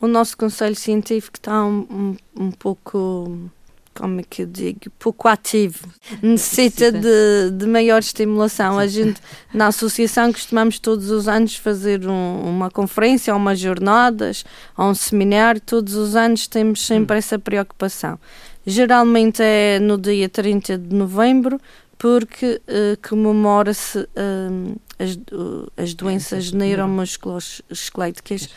o 0.00 0.06
nosso 0.06 0.36
Conselho 0.36 0.76
Científico 0.76 1.36
está 1.36 1.64
um, 1.64 2.16
um, 2.36 2.44
um 2.44 2.50
pouco 2.50 3.50
como 3.96 4.20
é 4.20 4.22
que 4.22 4.42
eu 4.42 4.46
digo, 4.46 4.90
pouco 4.98 5.26
ativo, 5.26 5.88
necessita 6.22 6.92
de, 6.92 7.50
de 7.50 7.66
maior 7.66 7.98
estimulação. 7.98 8.78
A 8.78 8.86
gente, 8.86 9.20
na 9.52 9.68
associação, 9.68 10.32
costumamos 10.32 10.78
todos 10.78 11.10
os 11.10 11.26
anos 11.26 11.56
fazer 11.56 12.06
um, 12.06 12.42
uma 12.42 12.70
conferência, 12.70 13.32
ou 13.32 13.40
umas 13.40 13.58
jornadas, 13.58 14.44
ou 14.76 14.90
um 14.90 14.94
seminário, 14.94 15.60
todos 15.60 15.94
os 15.94 16.14
anos 16.14 16.46
temos 16.46 16.84
sempre 16.86 17.16
hum. 17.16 17.18
essa 17.18 17.38
preocupação. 17.38 18.18
Geralmente 18.66 19.42
é 19.42 19.78
no 19.78 19.96
dia 19.96 20.28
30 20.28 20.76
de 20.76 20.94
novembro, 20.94 21.60
porque 21.98 22.60
uh, 22.68 23.08
comemora-se 23.08 23.98
uh, 23.98 24.80
as, 24.98 25.14
uh, 25.32 25.70
as 25.76 25.94
doenças 25.94 26.52
neuromusculoesqueléticas 26.52 28.48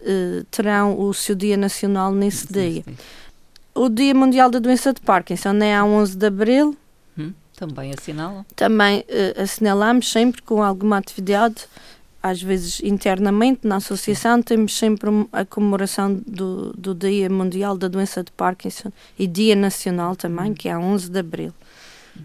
uh, 0.00 0.44
terão 0.50 0.98
o 0.98 1.12
seu 1.12 1.34
dia 1.34 1.56
nacional 1.56 2.12
nesse 2.12 2.52
dia. 2.52 2.84
O 3.74 3.88
Dia 3.88 4.14
Mundial 4.14 4.50
da 4.50 4.58
Doença 4.58 4.92
de 4.92 5.00
Parkinson 5.00 5.54
é 5.62 5.76
a 5.76 5.84
11 5.84 6.16
de 6.16 6.26
Abril. 6.26 6.76
Hum, 7.16 7.32
também 7.56 7.92
assinalam? 7.96 8.44
Também 8.56 9.00
uh, 9.00 9.42
assinalamos 9.42 10.10
sempre 10.10 10.42
com 10.42 10.62
alguma 10.62 10.98
atividade, 10.98 11.66
às 12.22 12.42
vezes 12.42 12.80
internamente 12.82 13.60
na 13.62 13.76
associação, 13.76 14.42
temos 14.42 14.76
sempre 14.76 15.08
a 15.32 15.44
comemoração 15.44 16.20
do, 16.26 16.72
do 16.72 16.94
Dia 16.94 17.30
Mundial 17.30 17.78
da 17.78 17.86
Doença 17.86 18.24
de 18.24 18.32
Parkinson 18.32 18.90
e 19.16 19.26
Dia 19.26 19.54
Nacional 19.54 20.16
também, 20.16 20.50
hum. 20.50 20.54
que 20.54 20.68
é 20.68 20.72
a 20.72 20.78
11 20.80 21.10
de 21.10 21.18
Abril. 21.18 21.54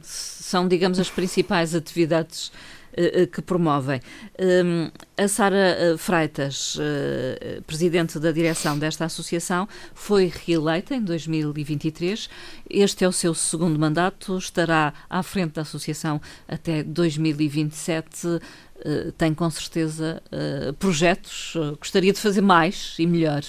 São, 0.01 0.67
digamos, 0.67 0.99
as 0.99 1.09
principais 1.09 1.75
atividades 1.75 2.51
eh, 2.95 3.23
eh, 3.23 3.25
que 3.25 3.41
promovem. 3.41 3.99
Ehm, 4.37 4.91
a 5.17 5.27
Sara 5.27 5.57
eh, 5.57 5.97
Freitas, 5.97 6.77
presidente 7.65 8.19
da 8.19 8.31
direção 8.31 8.77
desta 8.77 9.05
associação, 9.05 9.67
foi 9.95 10.31
reeleita 10.45 10.93
em 10.93 11.01
2023. 11.01 12.29
Este 12.69 13.03
é 13.03 13.07
o 13.07 13.11
seu 13.11 13.33
segundo 13.33 13.79
mandato, 13.79 14.37
estará 14.37 14.93
à 15.09 15.23
frente 15.23 15.53
da 15.53 15.63
associação 15.63 16.21
até 16.47 16.83
2027. 16.83 18.39
Tem 19.17 19.33
com 19.33 19.49
certeza 19.49 20.21
projetos, 20.77 21.53
gostaria 21.79 22.11
de 22.11 22.19
fazer 22.19 22.41
mais 22.41 22.95
e 22.99 23.07
melhor. 23.07 23.41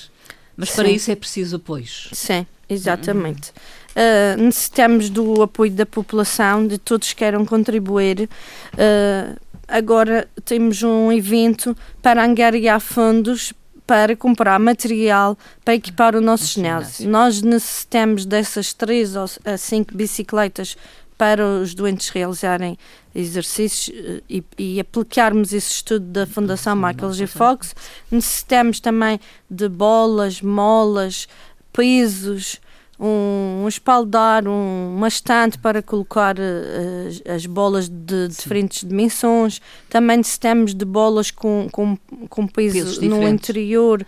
Mas 0.56 0.70
Sim. 0.70 0.76
para 0.76 0.90
isso 0.90 1.10
é 1.10 1.16
preciso 1.16 1.56
apoio. 1.56 1.86
Sim, 2.12 2.46
exatamente. 2.68 3.52
Uh, 3.94 4.42
necessitamos 4.42 5.08
do 5.08 5.42
apoio 5.42 5.70
da 5.70 5.86
população, 5.86 6.66
de 6.66 6.78
todos 6.78 7.12
que 7.12 7.16
queiram 7.16 7.44
contribuir. 7.44 8.28
Uh, 8.74 9.38
agora 9.68 10.28
temos 10.44 10.82
um 10.82 11.12
evento 11.12 11.76
para 12.02 12.24
angariar 12.24 12.80
fundos 12.80 13.52
para 13.86 14.16
comprar 14.16 14.58
material 14.58 15.36
para 15.62 15.74
equipar 15.74 16.16
o 16.16 16.20
nosso 16.20 16.46
ginásio. 16.46 17.08
Nós 17.08 17.42
necessitamos 17.42 18.24
dessas 18.24 18.72
três 18.72 19.14
ou 19.14 19.26
cinco 19.58 19.94
bicicletas 19.94 20.74
para 21.16 21.46
os 21.46 21.74
doentes 21.74 22.08
realizarem 22.08 22.76
exercícios 23.14 23.94
e, 24.28 24.42
e, 24.58 24.80
aplicarmos 24.80 25.52
esse 25.52 25.74
estudo 25.74 26.06
da 26.06 26.26
Fundação 26.26 26.74
Michael 26.74 27.12
J. 27.12 27.26
Fox. 27.26 27.74
Necessitamos 28.10 28.80
também 28.80 29.20
de 29.48 29.68
bolas, 29.68 30.42
molas, 30.42 31.28
pesos, 31.72 32.60
um, 32.98 33.62
um 33.64 33.68
espaldar, 33.68 34.46
um, 34.46 34.94
uma 34.96 35.08
estante 35.08 35.58
para 35.58 35.82
colocar 35.82 36.36
uh, 36.38 37.08
as, 37.08 37.36
as, 37.36 37.46
bolas 37.46 37.88
de 37.88 38.30
Sim. 38.30 38.42
diferentes 38.42 38.88
dimensões. 38.88 39.60
Também 39.88 40.18
necessitamos 40.18 40.74
de 40.74 40.84
bolas 40.84 41.30
com, 41.30 41.68
com, 41.70 41.96
com 42.28 42.46
peso 42.46 43.00
no 43.02 43.26
interior, 43.26 44.04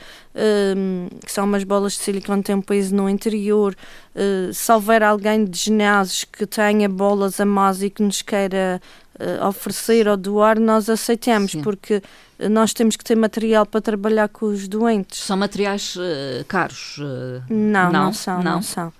um, 0.77 1.09
que 1.25 1.33
são 1.33 1.45
umas 1.45 1.65
bolas 1.65 1.95
de 1.95 2.01
silicone 2.01 2.43
que 2.43 2.47
têm 2.47 2.57
um 2.57 2.63
peso 2.63 2.95
no 2.95 3.09
interior. 3.09 3.77
Uh, 4.15 4.53
se 4.53 4.71
houver 4.73 5.03
alguém 5.03 5.45
de 5.45 5.59
ginásios 5.59 6.25
que 6.25 6.47
tenha 6.47 6.89
bolas 6.89 7.41
a 7.41 7.45
mais 7.45 7.83
e 7.83 7.91
que 7.91 8.03
nos 8.03 8.23
queira 8.23 8.81
uh, 9.21 9.47
oferecer 9.47 10.09
ou 10.09 10.17
doar, 10.17 10.59
nós 10.59 10.89
aceitamos, 10.89 11.53
Sim. 11.53 11.63
porque 11.63 12.03
nós 12.51 12.73
temos 12.73 12.97
que 12.97 13.05
ter 13.05 13.17
material 13.17 13.65
para 13.67 13.81
trabalhar 13.81 14.29
com 14.29 14.47
os 14.47 14.69
doentes. 14.69 15.21
São 15.21 15.37
materiais 15.37 15.97
uh, 15.97 16.45
caros? 16.47 16.99
Uh, 16.99 17.43
não, 17.49 17.91
não, 17.91 18.05
não, 18.05 18.13
são, 18.13 18.43
não, 18.43 18.53
não 18.55 18.63
são. 18.63 18.93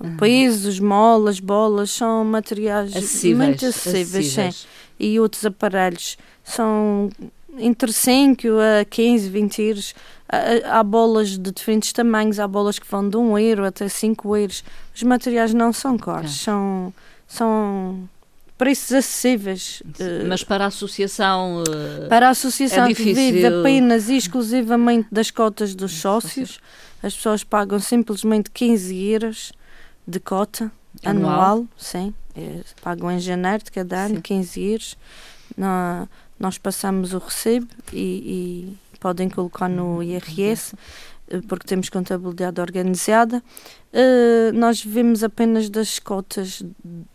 Uhum. 0.00 0.16
Pesos, 0.16 0.80
molas, 0.80 1.40
bolas, 1.40 1.90
são 1.90 2.24
materiais 2.24 2.94
acessíveis, 2.94 3.48
muito 3.48 3.66
acessíveis, 3.66 4.14
acessíveis. 4.14 4.56
Sim. 4.56 4.66
E 4.98 5.20
outros 5.20 5.44
aparelhos 5.44 6.16
são 6.42 7.10
entre 7.58 7.92
5 7.92 8.48
a 8.80 8.84
15, 8.84 9.28
20 9.28 9.62
euros. 9.62 9.94
Há, 10.64 10.82
bolas 10.82 11.38
de 11.38 11.52
diferentes 11.52 11.92
tamanhos, 11.92 12.40
há 12.40 12.48
bolas 12.48 12.78
que 12.78 12.90
vão 12.90 13.08
de 13.08 13.16
1 13.16 13.38
euro 13.38 13.64
até 13.64 13.88
5 13.88 14.36
euros. 14.36 14.64
Os 14.94 15.02
materiais 15.02 15.54
não 15.54 15.72
são 15.72 15.96
caros, 15.96 16.30
okay. 16.30 16.44
são, 16.44 16.94
são 17.28 18.08
preços 18.56 18.92
acessíveis. 18.92 19.82
Eh, 19.98 20.24
Mas 20.26 20.44
para 20.44 20.64
a 20.64 20.66
associação. 20.68 21.62
Uh, 21.62 22.08
para 22.08 22.28
a 22.28 22.30
associação 22.30 22.86
é 22.86 22.94
que 22.94 23.12
vive 23.12 23.46
apenas 23.46 24.08
e 24.08 24.16
exclusivamente 24.16 25.08
das 25.10 25.30
cotas 25.30 25.74
dos 25.74 25.92
sócios, 25.92 26.60
as 27.02 27.14
pessoas 27.14 27.44
pagam 27.44 27.78
simplesmente 27.80 28.50
15 28.50 28.96
euros 29.10 29.52
de 30.06 30.20
cota 30.20 30.70
anual, 31.04 31.32
anual 31.32 31.66
sim. 31.76 32.14
É, 32.36 32.60
pagam 32.82 33.10
em 33.10 33.20
janeiro 33.20 33.64
de 33.64 33.70
cada 33.70 34.06
ano 34.06 34.16
sim. 34.16 34.20
15 34.22 34.60
euros. 34.62 34.96
Nós 36.38 36.58
passamos 36.58 37.12
o 37.12 37.18
recebo 37.18 37.68
e, 37.92 38.76
e 38.76 38.98
podem 38.98 39.28
colocar 39.28 39.68
no 39.68 40.02
IRS 40.02 40.74
eh, 40.74 40.78
porque 41.42 41.66
temos 41.66 41.88
contabilidade 41.88 42.60
organizada, 42.60 43.38
uh, 43.92 44.52
nós 44.52 44.82
vivemos 44.82 45.22
apenas 45.22 45.68
das 45.68 45.98
cotas 45.98 46.62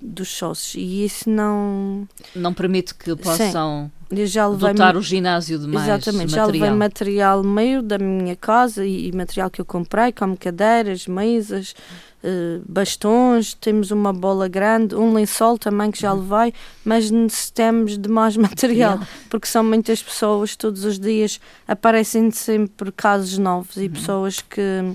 dos 0.01 0.29
sócios 0.29 0.75
e 0.75 1.05
isso 1.05 1.29
não... 1.29 2.07
Não 2.35 2.53
permite 2.53 2.95
que 2.95 3.15
possam... 3.15 3.91
já 4.25 4.47
levei 4.47 4.73
dotar 4.73 4.97
o 4.97 5.01
ginásio 5.01 5.59
de 5.59 5.67
mais 5.67 5.87
Exatamente, 5.87 6.31
material. 6.31 6.45
já 6.47 6.51
levei 6.51 6.69
material 6.71 7.43
meu 7.43 7.81
da 7.81 7.97
minha 7.97 8.35
casa 8.35 8.85
e, 8.85 9.07
e 9.07 9.11
material 9.11 9.49
que 9.49 9.61
eu 9.61 9.65
comprei, 9.65 10.11
como 10.11 10.35
cadeiras, 10.35 11.05
mesas, 11.05 11.75
uh, 12.23 12.61
bastões, 12.67 13.53
temos 13.53 13.91
uma 13.91 14.11
bola 14.11 14.47
grande, 14.47 14.95
um 14.95 15.13
lençol 15.13 15.57
também 15.59 15.91
que 15.91 16.01
já 16.01 16.13
Uhum. 16.13 16.21
levei, 16.27 16.53
mas 16.83 17.11
necessitamos 17.11 17.97
de 17.97 18.09
mais 18.09 18.35
material, 18.37 18.97
Material. 18.97 19.07
porque 19.29 19.47
são 19.47 19.63
muitas 19.63 20.01
pessoas, 20.01 20.55
todos 20.55 20.83
os 20.85 20.99
dias 20.99 21.39
aparecem 21.67 22.31
sempre 22.31 22.91
casos 22.91 23.37
novos 23.37 23.77
e 23.77 23.81
Uhum. 23.81 23.89
pessoas 23.91 24.41
que 24.41 24.93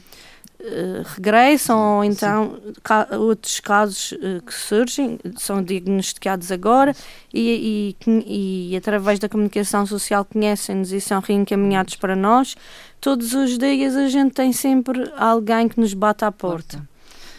eh, 0.64 1.02
regressam 1.14 1.98
ou 1.98 2.04
então 2.04 2.58
ca- 2.82 3.08
outros 3.12 3.60
casos 3.60 4.14
eh, 4.20 4.40
que 4.44 4.52
surgem 4.54 5.18
são 5.36 5.62
diagnosticados 5.62 6.50
agora 6.50 6.94
e, 7.32 7.94
e, 8.06 8.70
e 8.72 8.76
através 8.76 9.18
da 9.18 9.28
comunicação 9.28 9.84
social 9.86 10.24
conhecem-nos 10.24 10.90
e 10.92 11.00
são 11.00 11.20
reencaminhados 11.20 11.96
para 11.96 12.16
nós 12.16 12.56
todos 13.00 13.34
os 13.34 13.58
dias 13.58 13.94
a 13.94 14.08
gente 14.08 14.32
tem 14.32 14.52
sempre 14.52 15.12
alguém 15.16 15.68
que 15.68 15.78
nos 15.78 15.92
bate 15.94 16.24
à 16.24 16.32
porta 16.32 16.82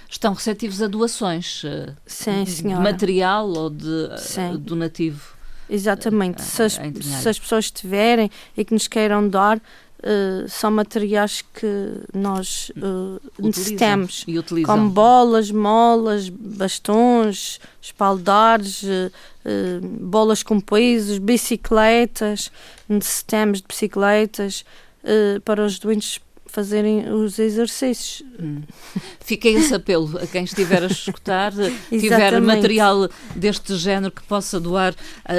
Estão 0.08 0.34
receptivos 0.34 0.82
a 0.82 0.88
doações 0.88 1.64
eh, 1.66 1.94
sim 2.06 2.44
de 2.44 2.52
senhora 2.52 2.84
material 2.84 3.50
ou 3.50 3.70
de 3.70 4.10
Sim. 4.18 4.56
donativo? 4.58 5.34
Exatamente. 5.68 6.44
Se 6.44 6.62
as, 6.62 6.74
se 6.74 7.28
as 7.30 7.40
pessoas 7.40 7.72
tiverem 7.72 8.30
e 8.56 8.64
que 8.64 8.72
nos 8.72 8.88
queiram 8.88 9.28
dar, 9.28 9.60
eh, 10.08 10.46
são 10.48 10.70
materiais 10.70 11.42
que 11.42 12.00
nós 12.14 12.72
uh, 12.78 13.20
necessitamos. 13.40 14.24
Como 14.64 14.88
bolas, 14.92 15.50
molas, 15.50 16.30
bastões, 16.30 17.60
espaldares, 17.82 18.84
eh, 18.84 19.10
bolas 19.82 20.44
com 20.44 20.60
pesos, 20.60 21.18
bicicletas, 21.18 22.52
necessitamos 22.88 23.62
de 23.62 23.68
bicicletas 23.68 24.64
para 25.44 25.64
os 25.64 25.80
doentes 25.80 26.20
fazerem 26.56 27.12
os 27.12 27.38
exercícios. 27.38 28.24
Hum. 28.40 28.62
Fica 29.20 29.50
esse 29.50 29.76
apelo 29.76 30.18
a 30.18 30.26
quem 30.26 30.46
estiver 30.46 30.82
a 30.84 30.88
escutar, 30.88 31.52
eh, 31.60 31.70
tiver 31.90 32.06
Exatamente. 32.18 32.46
material 32.46 33.10
deste 33.36 33.76
género 33.76 34.10
que 34.14 34.24
possa 34.24 34.58
doar 34.58 34.96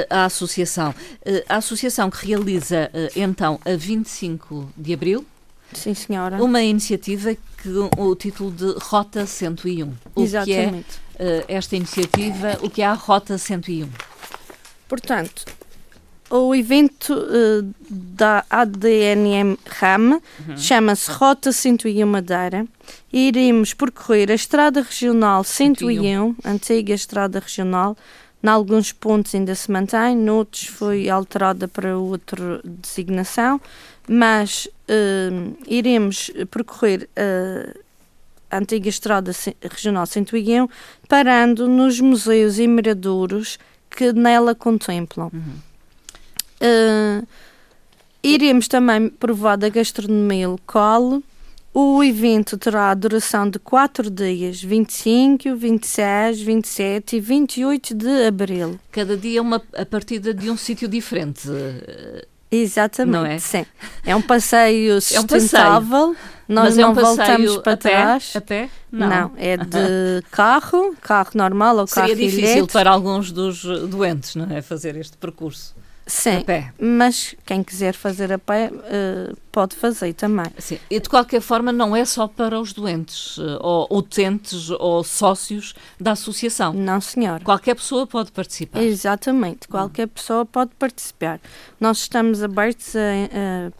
à, 0.09 0.21
à 0.21 0.25
associação. 0.25 0.93
Eh, 1.25 1.43
A 1.49 1.55
associação 1.57 2.09
que 2.11 2.27
realiza, 2.27 2.89
eh, 2.93 3.09
então, 3.15 3.59
a 3.65 3.75
25 3.75 4.71
de 4.77 4.93
abril, 4.93 5.25
Sim, 5.73 5.95
senhora. 5.95 6.41
uma 6.43 6.61
iniciativa 6.61 7.33
que 7.33 7.69
o 7.97 8.15
título 8.15 8.51
de 8.51 8.75
Rota 8.79 9.25
101. 9.25 9.87
O 9.87 9.93
que 10.13 10.21
é 10.21 10.23
Exatamente. 10.23 10.85
eh, 11.17 11.45
esta 11.47 11.75
iniciativa? 11.75 12.59
O 12.61 12.69
que 12.69 12.83
é 12.83 12.85
a 12.85 12.93
Rota 12.93 13.37
101? 13.39 13.89
Portanto, 14.87 15.45
o 16.29 16.53
evento 16.53 17.13
eh, 17.13 17.63
da 17.89 18.45
ADNM 18.49 19.57
RAM 19.65 20.21
chama-se 20.57 21.09
Rota 21.11 21.51
101 21.51 22.05
Madeira. 22.05 22.65
Iremos 23.11 23.73
percorrer 23.73 24.31
a 24.31 24.35
Estrada 24.35 24.81
Regional 24.81 25.43
101, 25.43 26.35
antiga 26.43 26.93
Estrada 26.93 27.39
Regional. 27.39 27.95
Em 28.43 28.47
alguns 28.49 28.91
pontos 28.91 29.33
ainda 29.33 29.55
se 29.55 29.71
mantém, 29.71 30.15
noutros 30.15 30.67
foi 30.67 31.09
alterada 31.09 31.67
para 31.67 31.97
outra 31.97 32.61
designação, 32.63 33.59
mas 34.07 34.67
eh, 34.87 35.29
iremos 35.67 36.31
percorrer 36.51 37.09
eh, 37.15 37.75
a 38.51 38.57
antiga 38.57 38.89
Estrada 38.89 39.31
Regional 39.61 40.05
101, 40.05 40.67
parando 41.07 41.67
nos 41.67 41.99
museus 41.99 42.59
e 42.59 42.67
miradouros 42.67 43.57
que 43.89 44.13
nela 44.13 44.53
contemplam. 44.53 45.31
Uh, 46.61 47.25
iremos 48.23 48.67
também 48.67 49.09
provar 49.09 49.55
da 49.57 49.69
gastronomia 49.69 50.47
local. 50.49 51.21
O 51.73 52.03
evento 52.03 52.57
terá 52.57 52.89
a 52.89 52.93
duração 52.95 53.47
de 53.47 53.59
quatro 53.59 54.09
dias, 54.09 54.61
25, 54.63 55.55
26, 55.55 56.41
27 56.41 57.17
e 57.17 57.19
28 57.19 57.93
de 57.93 58.25
abril. 58.25 58.79
Cada 58.91 59.15
dia 59.15 59.39
uma, 59.41 59.61
a 59.77 59.85
partida 59.85 60.33
de 60.33 60.49
um 60.49 60.57
sítio 60.57 60.87
diferente. 60.87 61.47
Exatamente, 62.49 63.13
Não 63.13 63.25
é? 63.25 63.37
sim. 63.37 63.65
É 64.05 64.15
um 64.15 64.21
passeio 64.21 64.95
passeio. 65.01 65.21
sustentável. 65.21 66.15
Nós 66.47 66.69
Mas 66.69 66.77
é 66.77 66.81
não 66.81 66.91
um 66.91 66.95
passeio 66.95 67.15
voltamos 67.17 67.57
para 67.57 67.73
a 67.73 67.77
pé? 67.77 67.89
trás. 67.89 68.33
A 68.35 68.41
pé? 68.41 68.69
Não. 68.91 69.31
é 69.35 69.57
de 69.61 70.23
carro, 70.31 70.95
carro 71.01 71.31
normal 71.35 71.77
ou 71.77 71.85
Seria 71.87 72.07
carro 72.09 72.19
difícil 72.19 72.43
elétrico. 72.45 72.71
para 72.73 72.89
alguns 72.89 73.31
dos 73.31 73.63
doentes, 73.89 74.33
não 74.35 74.49
é? 74.49 74.61
Fazer 74.61 74.95
este 74.95 75.17
percurso 75.17 75.75
Sim, 76.07 76.45
mas 76.79 77.35
quem 77.45 77.61
quiser 77.61 77.93
fazer 77.93 78.31
a 78.31 78.39
pé 78.39 78.71
eh, 78.85 79.33
pode 79.51 79.75
fazer 79.75 80.13
também. 80.13 80.45
Sim. 80.57 80.79
E 80.89 81.01
de 81.01 81.09
qualquer 81.09 81.41
forma, 81.41 81.69
não 81.73 81.93
é 81.93 82.05
só 82.05 82.29
para 82.29 82.57
os 82.57 82.71
doentes, 82.71 83.37
eh, 83.37 83.57
ou 83.59 83.87
utentes, 83.91 84.69
ou 84.69 85.03
sócios 85.03 85.75
da 85.99 86.13
associação. 86.13 86.71
Não, 86.71 87.01
senhor. 87.01 87.43
Qualquer 87.43 87.75
pessoa 87.75 88.07
pode 88.07 88.31
participar. 88.31 88.81
Exatamente, 88.81 89.67
qualquer 89.67 90.07
pessoa 90.07 90.45
pode 90.45 90.71
participar. 90.79 91.41
Nós 91.77 91.97
estamos 91.97 92.41
abertos 92.41 92.95
a, 92.95 92.99
a 92.99 93.71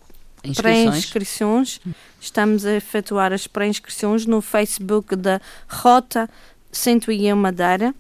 Inscrições. 0.49 0.57
pré-inscrições, 0.57 1.79
estamos 2.19 2.65
a 2.65 2.73
efetuar 2.73 3.31
as 3.31 3.47
pré-inscrições 3.47 4.25
no 4.25 4.41
Facebook 4.41 5.15
da 5.15 5.39
Rota 5.69 6.29
101 6.71 7.35
Madeira 7.35 7.95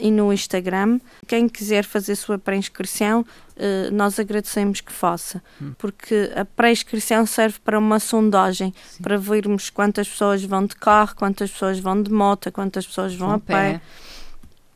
e 0.00 0.10
no 0.10 0.32
Instagram. 0.32 0.98
Quem 1.26 1.48
quiser 1.48 1.84
fazer 1.84 2.16
sua 2.16 2.38
pré-inscrição, 2.38 3.24
eh, 3.56 3.90
nós 3.90 4.18
agradecemos 4.18 4.80
que 4.80 4.92
faça, 4.92 5.42
Hum. 5.60 5.72
porque 5.78 6.30
a 6.34 6.44
pré-inscrição 6.44 7.24
serve 7.26 7.58
para 7.64 7.78
uma 7.78 7.98
sondagem, 8.00 8.74
para 9.02 9.16
vermos 9.18 9.70
quantas 9.70 10.08
pessoas 10.08 10.42
vão 10.44 10.64
de 10.66 10.76
carro, 10.76 11.14
quantas 11.16 11.50
pessoas 11.50 11.78
vão 11.78 12.02
de 12.02 12.10
moto, 12.12 12.50
quantas 12.52 12.86
pessoas 12.86 13.14
vão 13.14 13.32
a 13.32 13.38
pé. 13.38 13.80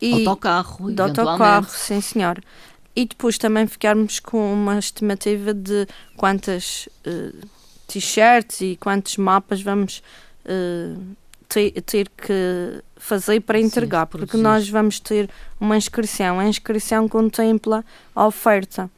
pé, 0.00 0.12
autocarro, 0.12 0.92
de 0.92 1.00
autocarro, 1.02 1.68
sim 1.70 2.00
senhor. 2.00 2.42
E 2.94 3.05
depois 3.07 3.37
também 3.38 3.66
ficarmos 3.66 4.20
com 4.20 4.52
uma 4.52 4.79
estimativa 4.79 5.52
de 5.52 5.87
quantas 6.16 6.88
eh, 7.05 7.33
t-shirts 7.87 8.61
e 8.61 8.76
quantos 8.76 9.16
mapas 9.16 9.61
vamos 9.62 10.02
eh, 10.44 10.94
ter, 11.48 11.70
ter 11.82 12.09
que 12.09 12.82
fazer 12.96 13.40
para 13.40 13.59
Sim, 13.59 13.64
entregar, 13.66 14.06
porque 14.06 14.26
produzir. 14.26 14.42
nós 14.42 14.68
vamos 14.68 14.98
ter 15.00 15.28
uma 15.61 15.76
inscrição. 15.76 16.38
A 16.40 16.46
inscrição 16.46 17.09
contempla 17.09 17.85
a 18.14 18.26
oferta 18.26 18.90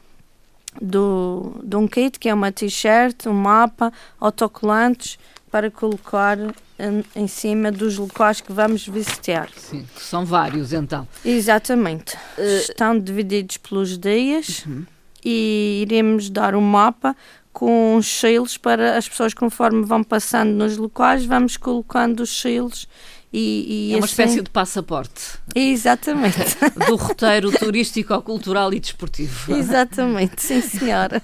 do, 0.81 1.53
de 1.63 1.77
um 1.77 1.87
kit, 1.89 2.19
que 2.19 2.29
é 2.29 2.35
uma 2.35 2.53
t-shirt, 2.53 3.27
um 3.27 3.33
mapa, 3.33 3.93
autocolantes, 4.21 5.19
para 5.51 5.71
colocar 5.71 6.37
em, 6.79 7.05
em 7.17 7.27
cima 7.27 7.73
dos 7.73 7.97
locais 7.97 8.41
que 8.41 8.53
vamos 8.53 8.87
visitar. 8.87 9.49
Sim, 9.57 9.87
que 9.95 10.03
são 10.03 10.25
vários 10.25 10.73
então. 10.75 11.09
Exatamente. 11.25 12.17
Eh, 12.37 12.59
Estão 12.59 12.99
divididos 12.99 13.57
pelos 13.57 13.97
dias 13.99 14.65
Uhum. 14.67 14.85
e 15.25 15.81
iremos 15.83 16.29
dar 16.29 16.55
um 16.55 16.61
mapa 16.61 17.17
com 17.59 17.97
os 17.97 18.07
selos 18.07 18.57
para 18.57 18.97
as 18.97 19.09
pessoas 19.09 19.35
conforme 19.35 19.85
vão 19.85 20.05
passando 20.05 20.53
nos 20.53 20.77
locais, 20.77 21.25
vamos 21.25 21.57
colocando 21.57 22.21
os 22.21 22.41
selos 22.41 22.87
e, 23.33 23.89
e 23.91 23.93
é 23.93 23.97
uma 23.97 24.05
assim- 24.05 24.13
espécie 24.13 24.43
de 24.43 24.49
passaporte 24.49 25.23
Exatamente, 25.57 26.39
do 26.87 26.95
roteiro 26.95 27.51
turístico, 27.51 28.23
cultural 28.23 28.73
e 28.73 28.79
desportivo. 28.79 29.57
exatamente, 29.57 30.41
sim 30.41 30.61
senhora. 30.61 31.21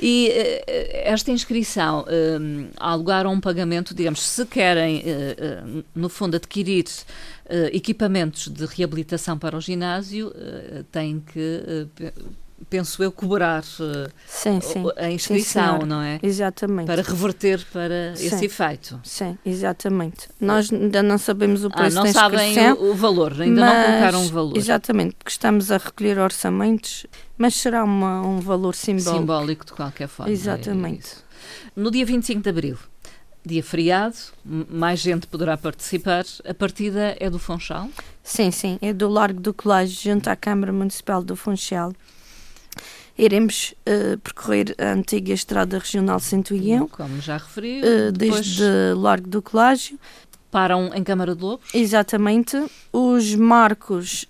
E 0.00 0.28
eh, 0.32 1.02
esta 1.04 1.30
inscrição 1.30 2.06
eh, 2.08 2.38
há 2.78 2.94
lugar 2.94 3.26
a 3.26 3.28
um 3.28 3.38
pagamento, 3.38 3.94
digamos, 3.94 4.22
se 4.22 4.46
querem, 4.46 5.02
eh, 5.04 5.62
no 5.94 6.08
fundo, 6.08 6.36
adquirir 6.36 6.86
equipamentos 7.72 8.48
de 8.48 8.64
reabilitação 8.64 9.38
para 9.38 9.56
o 9.56 9.60
ginásio, 9.60 10.32
têm 10.90 11.20
que, 11.20 11.86
penso 12.68 13.02
eu, 13.02 13.10
cobrar 13.12 13.62
eh, 13.80 14.08
Sim, 14.26 14.60
sim, 14.60 14.84
a 14.96 15.10
inscrição, 15.10 15.62
senhora. 15.64 15.86
não 15.86 16.00
é? 16.02 16.18
exatamente. 16.22 16.86
Para 16.86 17.02
reverter 17.02 17.64
para 17.72 18.12
esse 18.14 18.30
Sim. 18.38 18.44
efeito. 18.44 19.00
Sim, 19.04 19.38
exatamente. 19.44 20.28
Nós 20.40 20.72
ainda 20.72 21.02
não 21.02 21.18
sabemos 21.18 21.64
o 21.64 21.68
Ah, 21.68 21.76
preço 21.76 21.96
não 21.96 22.04
da 22.04 22.12
sabem 22.12 22.72
o, 22.72 22.90
o 22.90 22.94
valor, 22.94 23.32
ainda 23.40 23.60
não 23.60 23.66
mas- 23.74 23.86
colocaram 23.86 24.24
o 24.24 24.28
valor 24.28 24.56
Exatamente, 24.56 25.14
porque 25.16 25.30
estamos 25.30 25.70
a 25.70 25.76
recolher 25.78 26.18
orçamentos, 26.18 27.06
mas 27.36 27.54
será 27.54 27.84
uma, 27.84 28.20
um 28.26 28.40
valor 28.40 28.74
simbólico. 28.74 29.18
simbólico 29.18 29.64
de 29.66 29.72
qualquer 29.72 30.08
forma. 30.08 30.30
é 30.30 30.34
Exatamente. 30.34 31.00
isso. 31.06 31.24
No 31.74 31.90
dia 31.90 32.04
25 32.04 32.42
de 32.42 32.48
abril, 32.50 32.76
dia 33.46 33.62
feriado, 33.62 34.16
mais 34.44 35.00
gente 35.00 35.26
poderá 35.26 35.56
participar. 35.56 36.24
A 36.46 36.52
partida 36.52 37.16
é 37.20 37.30
do 37.30 37.38
Funchal. 37.38 37.88
Sim, 38.22 38.50
sim, 38.50 38.78
é 38.82 38.92
do 38.92 39.08
Largo 39.08 39.40
do 39.40 39.54
Colégio, 39.54 40.12
junto 40.12 40.28
à 40.28 40.36
Câmara 40.36 40.72
Municipal 40.72 41.22
do 41.22 41.34
Funchal. 41.36 41.94
Iremos 43.18 43.74
eh, 43.84 44.16
percorrer 44.22 44.74
a 44.78 44.92
antiga 44.92 45.32
Estrada 45.32 45.78
Regional 45.78 46.20
101, 46.20 46.86
como 46.86 47.20
já 47.20 47.36
referi. 47.36 47.80
depois 48.12 48.46
desde 48.46 48.94
Largo 48.94 49.28
do 49.28 49.42
Colégio. 49.42 49.98
param 50.50 50.90
em 50.94 51.04
Câmara 51.04 51.34
de 51.34 51.42
Lobos. 51.42 51.74
Exatamente. 51.74 52.56
Os 52.92 53.34
marcos 53.34 54.26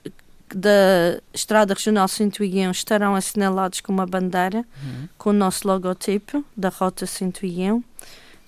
da 0.54 1.20
Estrada 1.32 1.74
Regional 1.74 2.08
101 2.08 2.70
estarão 2.70 3.14
assinalados 3.14 3.80
com 3.80 3.92
uma 3.92 4.06
bandeira 4.06 4.58
uhum. 4.82 5.08
com 5.16 5.30
o 5.30 5.32
nosso 5.32 5.66
logotipo 5.66 6.44
da 6.56 6.68
Rota 6.68 7.06
101. 7.06 7.82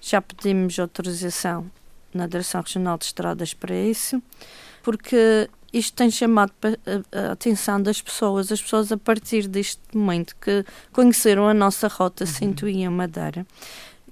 Já 0.00 0.20
pedimos 0.22 0.79
autorização 0.79 1.70
na 2.12 2.26
Direção 2.26 2.62
Regional 2.62 2.96
de 2.98 3.05
Estradas 3.05 3.55
para 3.55 3.74
isso, 3.74 4.22
porque 4.83 5.48
isto 5.72 5.94
tem 5.94 6.11
chamado 6.11 6.52
a 7.12 7.33
atenção 7.33 7.80
das 7.80 8.00
pessoas, 8.00 8.50
as 8.50 8.61
pessoas 8.61 8.90
a 8.90 8.96
partir 8.96 9.46
deste 9.46 9.80
momento 9.94 10.35
que 10.40 10.64
conheceram 10.92 11.48
a 11.48 11.54
nossa 11.54 11.88
Rota 11.88 12.24
uhum. 12.24 12.30
101 12.30 12.90
Madeira 12.90 13.46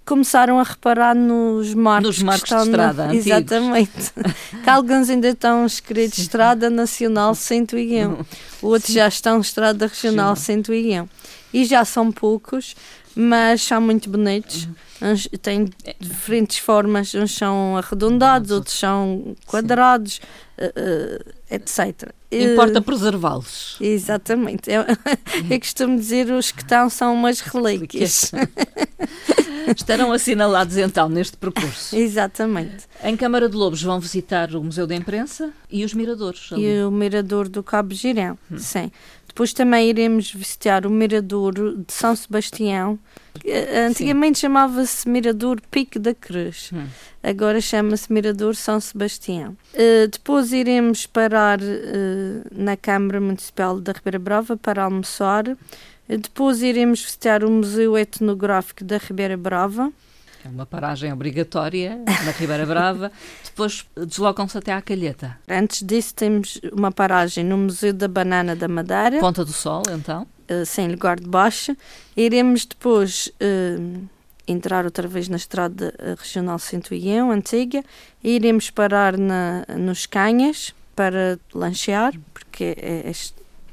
começaram 0.08 0.58
a 0.58 0.62
reparar 0.62 1.14
nos 1.14 1.74
marcos, 1.74 2.16
nos 2.16 2.22
marcos 2.22 2.48
de 2.48 2.56
estrada 2.56 3.06
na... 3.08 3.14
Exatamente. 3.14 4.12
que 4.64 4.70
alguns 4.70 5.10
ainda 5.10 5.28
estão 5.28 5.66
escritos 5.66 6.18
Estrada 6.18 6.70
Nacional 6.70 7.34
101, 7.34 8.24
outros 8.62 8.94
já 8.94 9.06
estão 9.06 9.38
Estrada 9.38 9.86
Regional 9.86 10.34
101. 10.34 11.06
E 11.52 11.64
já 11.64 11.84
são 11.84 12.12
poucos, 12.12 12.76
mas 13.14 13.62
são 13.62 13.80
muito 13.80 14.08
bonitos. 14.08 14.64
Uhum. 15.00 15.12
Uns 15.12 15.28
têm 15.40 15.70
diferentes 16.00 16.58
formas, 16.58 17.14
uns 17.14 17.34
são 17.34 17.76
arredondados, 17.76 18.50
outros 18.50 18.78
são 18.78 19.36
quadrados, 19.46 20.20
uh, 20.58 20.64
uh, 20.64 21.34
etc. 21.50 22.12
Importa 22.30 22.80
uh, 22.80 22.82
preservá-los. 22.82 23.76
Exatamente. 23.80 24.70
Eu, 24.70 24.82
eu 25.48 25.60
costumo 25.60 25.96
dizer 25.96 26.30
os 26.32 26.50
que 26.50 26.62
estão 26.62 26.90
são 26.90 27.14
umas 27.14 27.40
relíquias. 27.40 28.32
Estarão 29.76 30.12
assinalados 30.12 30.76
então 30.76 31.08
neste 31.08 31.36
percurso. 31.36 31.94
Exatamente. 31.96 32.86
Em 33.02 33.16
Câmara 33.16 33.48
de 33.48 33.56
Lobos 33.56 33.82
vão 33.82 34.00
visitar 34.00 34.54
o 34.54 34.62
Museu 34.62 34.86
da 34.86 34.94
Imprensa 34.94 35.52
e 35.70 35.84
os 35.84 35.92
miradores. 35.94 36.52
Ali. 36.52 36.64
E 36.64 36.82
o 36.82 36.90
mirador 36.90 37.48
do 37.48 37.62
Cabo 37.62 37.94
Girão, 37.94 38.38
hum. 38.50 38.58
sim. 38.58 38.90
Depois 39.28 39.52
também 39.52 39.88
iremos 39.88 40.32
visitar 40.32 40.84
o 40.84 40.90
mirador 40.90 41.54
de 41.54 41.92
São 41.92 42.16
Sebastião. 42.16 42.98
Antigamente 43.86 44.40
chamava-se 44.40 45.08
Mirador 45.08 45.60
Pique 45.70 45.98
da 45.98 46.12
Cruz. 46.12 46.70
Hum. 46.72 46.86
Agora 47.22 47.60
chama-se 47.60 48.12
Mirador 48.12 48.56
São 48.56 48.80
Sebastião. 48.80 49.56
Uh, 49.74 50.08
depois 50.10 50.52
iremos 50.52 51.06
parar 51.06 51.60
uh, 51.60 51.64
na 52.50 52.76
Câmara 52.76 53.20
Municipal 53.20 53.80
da 53.80 53.92
Ribeira 53.92 54.18
Brava 54.18 54.56
para 54.56 54.82
almoçar. 54.82 55.44
Depois 56.08 56.62
iremos 56.62 57.02
visitar 57.02 57.44
o 57.44 57.50
Museu 57.50 57.96
Etnográfico 57.96 58.82
da 58.82 58.96
Ribeira 58.96 59.36
Brava. 59.36 59.92
É 60.44 60.48
uma 60.48 60.64
paragem 60.64 61.12
obrigatória 61.12 62.00
na 62.24 62.30
Ribeira 62.30 62.64
Brava. 62.64 63.10
Depois 63.44 63.84
deslocam-se 63.96 64.56
até 64.56 64.72
à 64.72 64.80
Calheta. 64.80 65.38
Antes 65.48 65.82
disso, 65.82 66.14
temos 66.14 66.60
uma 66.72 66.92
paragem 66.92 67.44
no 67.44 67.56
Museu 67.56 67.92
da 67.92 68.08
Banana 68.08 68.54
da 68.54 68.68
Madeira. 68.68 69.18
Ponta 69.20 69.44
do 69.44 69.52
Sol, 69.52 69.82
então? 69.90 70.26
Uh, 70.50 70.64
sem 70.64 70.88
lugar 70.88 71.18
de 71.18 71.28
baixo. 71.28 71.76
Iremos 72.16 72.64
depois 72.64 73.30
uh, 73.42 74.08
entrar 74.46 74.84
outra 74.84 75.06
vez 75.06 75.28
na 75.28 75.36
Estrada 75.36 75.92
Regional 76.18 76.58
101, 76.58 77.30
antiga. 77.30 77.82
E 78.22 78.36
iremos 78.36 78.70
parar 78.70 79.18
na, 79.18 79.64
nos 79.76 80.06
Canhas 80.06 80.74
para 80.94 81.38
lanchear, 81.54 82.12
porque 82.32 82.76
é, 82.76 83.10
é, 83.10 83.12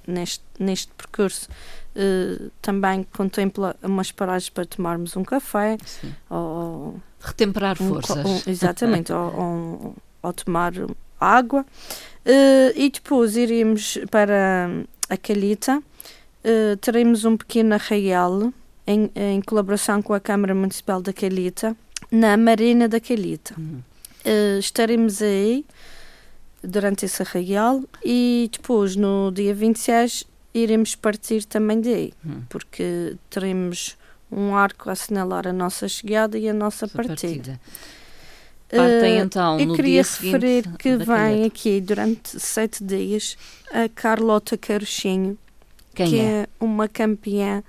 neste, 0.07 0.43
neste 0.59 0.91
percurso 0.93 1.47
uh, 1.95 2.51
também 2.61 3.05
contempla 3.15 3.75
umas 3.81 4.11
paragens 4.11 4.49
para 4.49 4.65
tomarmos 4.65 5.15
um 5.15 5.23
café 5.23 5.77
ou 6.29 6.99
retemperar 7.19 7.81
um, 7.81 7.87
forças. 7.89 8.25
Um, 8.25 8.49
exatamente, 8.49 9.11
ou, 9.13 9.35
ou, 9.35 9.95
ou, 10.21 10.33
tomar 10.33 10.73
água. 11.19 11.65
Uh, 12.25 12.71
e 12.75 12.89
depois 12.89 13.37
iremos 13.37 13.97
para 14.09 14.69
a 15.09 15.17
Calita, 15.17 15.77
uh, 15.79 16.77
teremos 16.77 17.25
um 17.25 17.37
pequeno 17.37 17.75
arraial 17.75 18.51
em, 18.85 19.09
em, 19.15 19.41
colaboração 19.41 20.01
com 20.01 20.13
a 20.13 20.19
Câmara 20.19 20.53
Municipal 20.53 21.01
da 21.01 21.13
Calita, 21.13 21.75
na 22.11 22.35
Marina 22.37 22.87
da 22.87 22.99
Calita. 22.99 23.53
Uhum. 23.57 23.81
Uh, 24.25 24.59
estaremos 24.59 25.21
aí 25.21 25.65
durante 26.63 27.05
esse 27.05 27.21
arraial 27.21 27.83
e 28.03 28.49
depois, 28.51 28.95
no 28.95 29.31
dia 29.31 29.53
26, 29.53 30.25
iremos 30.55 30.95
partir 30.95 31.43
também 31.45 31.81
daí, 31.81 32.13
hum. 32.25 32.41
porque 32.49 33.17
teremos 33.29 33.97
um 34.31 34.55
arco 34.55 34.89
a 34.89 34.93
assinalar 34.93 35.47
a 35.47 35.53
nossa 35.53 35.87
chegada 35.87 36.37
e 36.37 36.47
a 36.47 36.53
nossa 36.53 36.87
partida. 36.87 37.59
partida. 37.59 37.61
Partem 38.69 39.21
uh, 39.21 39.25
então 39.25 39.59
Eu 39.59 39.67
no 39.67 39.75
queria 39.75 40.01
referir 40.01 40.67
que 40.77 40.97
vem 40.97 41.45
aqui 41.45 41.79
durante 41.79 42.39
sete 42.39 42.83
dias 42.83 43.37
a 43.71 43.87
Carlota 43.87 44.57
Caruchinho, 44.57 45.37
Quem 45.93 46.09
que 46.09 46.19
é? 46.19 46.23
é 46.23 46.47
uma 46.59 46.87
campeã, 46.87 47.63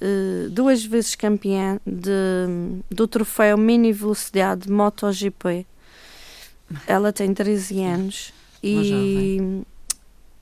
uh, 0.00 0.50
duas 0.50 0.84
vezes 0.84 1.14
campeã 1.16 1.80
de, 1.84 2.82
do 2.90 3.08
troféu 3.08 3.56
Mini 3.58 3.92
Velocidade 3.92 4.70
MotoGP. 4.70 5.66
Ela 6.86 7.12
tem 7.12 7.32
13 7.32 7.82
anos 7.82 8.32
e 8.62 9.64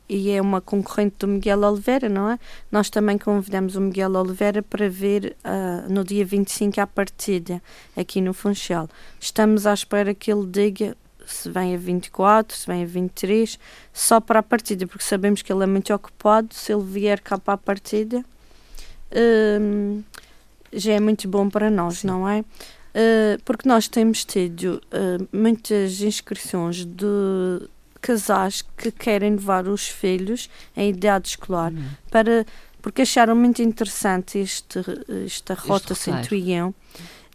e 0.09 0.31
é 0.31 0.41
uma 0.41 0.61
concorrente 0.61 1.17
do 1.19 1.29
Miguel 1.29 1.61
Oliveira, 1.63 2.09
não 2.09 2.31
é? 2.31 2.39
Nós 2.71 2.89
também 2.91 3.19
convidamos 3.19 3.77
o 3.77 3.81
Miguel 3.81 4.13
Oliveira 4.15 4.63
para 4.63 4.89
ver 4.89 5.37
uh, 5.45 5.93
no 5.93 6.05
dia 6.05 6.25
25 6.25 6.81
a 6.81 6.87
partida 6.87 7.63
aqui 7.97 8.21
no 8.21 8.33
Funchal. 8.33 8.89
Estamos 9.21 9.67
à 9.67 9.75
espera 9.75 10.15
que 10.15 10.33
ele 10.33 10.47
diga 10.47 10.97
se 11.27 11.51
vem 11.51 11.75
a 11.75 11.79
24, 11.79 12.57
se 12.57 12.67
vem 12.67 12.85
a 12.85 12.87
23, 12.87 13.59
só 13.93 14.21
para 14.21 14.39
a 14.39 14.43
partida, 14.43 14.87
porque 14.87 15.05
sabemos 15.05 15.43
que 15.43 15.53
ele 15.53 15.65
é 15.65 15.67
muito 15.67 15.93
ocupado. 15.93 16.55
Se 16.55 16.73
ele 16.73 16.85
vier 16.85 17.21
cá 17.21 17.37
para 17.37 17.55
a 17.55 17.59
partida, 17.59 18.25
uh, 19.11 20.05
já 20.73 20.93
é 20.93 21.01
muito 21.01 21.29
bom 21.29 21.51
para 21.51 21.71
nós, 21.71 21.99
Sim. 21.99 22.07
não 22.07 22.29
é? 22.29 22.41
Uh, 22.41 23.43
porque 23.45 23.69
nós 23.69 23.89
temos 23.89 24.25
tido 24.25 24.81
uh, 24.87 25.29
muitas 25.37 26.01
inscrições 26.01 26.87
de 26.87 27.69
casais 28.07 28.63
que 28.77 28.93
querem 28.93 29.33
levar 29.33 29.67
os 29.67 29.89
filhos 29.89 30.49
em 30.77 30.91
idade 30.91 31.31
escolar 31.31 31.73
uhum. 31.73 31.89
para 32.09 32.47
porque 32.81 33.03
acharam 33.03 33.35
muito 33.35 33.61
interessante 33.61 34.39
este, 34.39 34.79
esta 35.25 35.55
rota 35.55 35.93
Centurião 35.93 36.73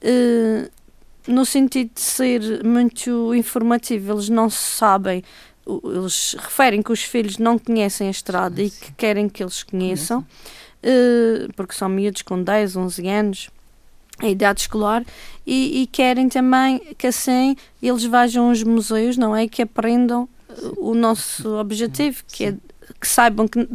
uh, 0.01 0.71
no 1.27 1.45
sentido 1.45 1.91
de 1.93 1.99
ser 1.99 2.63
muito 2.63 3.35
informativo. 3.35 4.13
Eles 4.13 4.29
não 4.29 4.49
sabem, 4.49 5.21
eles 5.83 6.37
referem 6.39 6.81
que 6.81 6.93
os 6.93 7.03
filhos 7.03 7.37
não 7.37 7.59
conhecem 7.59 8.07
a 8.07 8.11
estrada 8.11 8.55
sim, 8.55 8.63
e 8.63 8.69
que 8.69 8.93
querem 8.93 9.27
que 9.27 9.43
eles 9.43 9.61
conheçam, 9.61 10.19
uh, 10.21 11.53
porque 11.53 11.73
são 11.73 11.89
miúdos 11.89 12.21
com 12.21 12.41
10, 12.41 12.77
11 12.77 13.07
anos 13.09 13.49
a 14.19 14.29
idade 14.29 14.61
escolar 14.61 15.03
e, 15.45 15.81
e, 15.81 15.87
querem 15.87 16.29
também 16.29 16.79
que 16.97 17.07
assim 17.07 17.57
eles 17.81 18.05
vejam 18.05 18.51
os 18.51 18.63
museus, 18.63 19.17
não 19.17 19.35
é? 19.35 19.47
Que 19.47 19.63
aprendam 19.63 20.29
o 20.77 20.93
nosso 20.93 21.57
objetivo, 21.57 22.23
que 22.27 22.45
é 22.45 22.55
que 22.99 23.07
saibam 23.07 23.47
que 23.47 23.67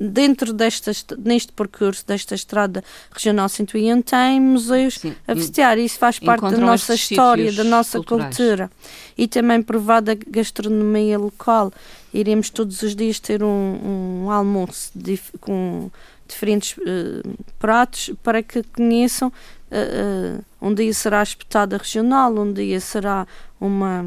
dentro 0.00 0.54
destas, 0.54 1.04
neste 1.18 1.52
percurso 1.52 2.06
desta 2.06 2.34
estrada 2.34 2.82
regional 3.12 3.48
101 3.48 4.00
tem 4.00 4.40
museus 4.40 4.94
Sim. 4.94 5.14
a 5.28 5.34
visitar 5.34 5.76
isso 5.76 5.98
faz 5.98 6.18
parte 6.18 6.50
da 6.50 6.56
nossa 6.56 6.94
história, 6.94 7.52
da 7.52 7.64
nossa 7.64 7.98
culturais. 7.98 8.34
cultura 8.34 8.70
e 9.18 9.28
também 9.28 9.60
provar 9.60 10.00
da 10.00 10.14
gastronomia 10.14 11.18
local 11.18 11.70
iremos 12.14 12.48
todos 12.48 12.80
os 12.80 12.96
dias 12.96 13.20
ter 13.20 13.42
um, 13.42 14.24
um 14.24 14.30
almoço 14.30 14.90
dif, 14.94 15.36
com 15.38 15.90
diferentes 16.26 16.78
uh, 16.78 17.38
pratos 17.58 18.10
para 18.22 18.42
que 18.42 18.62
conheçam 18.62 19.28
uh, 19.28 20.38
uh, 20.38 20.44
um 20.66 20.72
dia 20.72 20.94
será 20.94 21.20
a 21.20 21.24
espetada 21.24 21.76
regional 21.76 22.32
um 22.32 22.50
dia 22.50 22.80
será 22.80 23.26
uma 23.60 24.02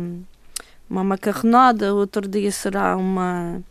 uma 0.90 1.04
macarronada, 1.04 1.94
outro 1.94 2.28
dia 2.28 2.52
será 2.52 2.96
uma, 2.96 3.62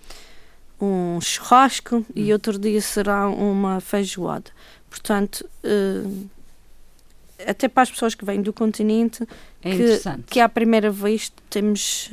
um 0.80 1.20
churrasco 1.20 1.96
hum. 1.96 2.04
e 2.14 2.32
outro 2.32 2.58
dia 2.58 2.80
será 2.80 3.28
uma 3.28 3.80
feijoada. 3.80 4.50
Portanto, 4.90 5.48
uh, 5.64 6.28
até 7.46 7.68
para 7.68 7.84
as 7.84 7.90
pessoas 7.90 8.14
que 8.14 8.24
vêm 8.24 8.42
do 8.42 8.52
continente, 8.52 9.26
é 9.62 9.70
que, 9.70 10.00
que 10.26 10.40
é 10.40 10.42
a 10.42 10.48
primeira 10.48 10.90
vez, 10.90 11.32
temos 11.48 12.12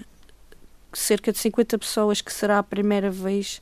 cerca 0.94 1.32
de 1.32 1.38
50 1.38 1.78
pessoas 1.78 2.22
que 2.22 2.34
será 2.34 2.60
a 2.60 2.64
primeira 2.64 3.12
vez 3.12 3.62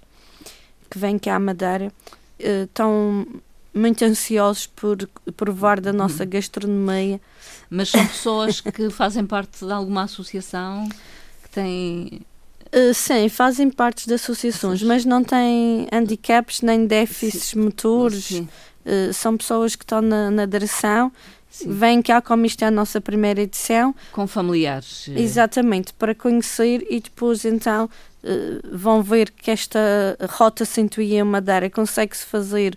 que 0.89 0.97
vêm 0.97 1.17
cá 1.17 1.35
à 1.35 1.39
Madeira, 1.39 1.91
uh, 2.39 2.63
estão 2.63 3.25
muito 3.73 4.03
ansiosos 4.03 4.67
por 4.67 4.97
provar 5.35 5.79
da 5.79 5.93
nossa 5.93 6.23
hum. 6.23 6.29
gastronomia. 6.29 7.21
Mas 7.69 7.89
são 7.89 8.05
pessoas 8.05 8.61
que 8.61 8.89
fazem 8.89 9.25
parte 9.25 9.65
de 9.65 9.71
alguma 9.71 10.03
associação? 10.03 10.87
Têm. 11.49 12.21
Uh, 12.67 12.93
sim, 12.93 13.29
fazem 13.29 13.69
parte 13.69 14.07
de 14.07 14.13
associações, 14.13 14.83
mas 14.83 15.05
não 15.05 15.23
têm 15.23 15.87
handicaps 15.91 16.61
nem 16.61 16.85
déficits 16.85 17.49
sim. 17.49 17.59
motores. 17.59 18.31
Uh, 18.31 19.13
são 19.13 19.37
pessoas 19.37 19.75
que 19.75 19.83
estão 19.83 20.01
na, 20.01 20.31
na 20.31 20.45
direção 20.45 21.11
Sim. 21.49 21.71
Vêm 21.71 22.01
cá, 22.03 22.21
como 22.21 22.45
isto 22.45 22.61
é 22.61 22.67
a 22.67 22.71
nossa 22.71 23.01
primeira 23.01 23.41
edição. 23.41 23.95
Com 24.11 24.27
familiares. 24.27 25.07
Eh. 25.09 25.19
Exatamente, 25.19 25.91
para 25.93 26.13
conhecer 26.13 26.85
e 26.87 26.99
depois 26.99 27.43
então 27.45 27.89
vão 28.71 29.01
ver 29.01 29.31
que 29.31 29.49
esta 29.49 29.79
rota 30.29 30.65
Centuia 30.65 31.23
Madeira 31.23 31.69
consegue-se 31.69 32.25
fazer. 32.25 32.75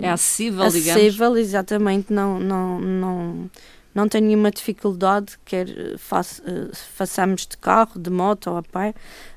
É 0.00 0.08
acessível, 0.08 0.62
acessível 0.62 1.10
digamos. 1.10 1.38
exatamente, 1.38 2.12
não, 2.12 2.40
não, 2.40 2.80
não, 2.80 3.50
não 3.94 4.08
tem 4.08 4.20
nenhuma 4.20 4.50
dificuldade, 4.50 5.38
quer 5.44 5.66
faça, 5.98 6.42
uh, 6.42 6.70
façamos 6.94 7.46
de 7.46 7.56
carro, 7.56 7.98
de 7.98 8.10
moto 8.10 8.50
ou 8.50 8.56
a 8.56 8.62
pé. 8.62 8.94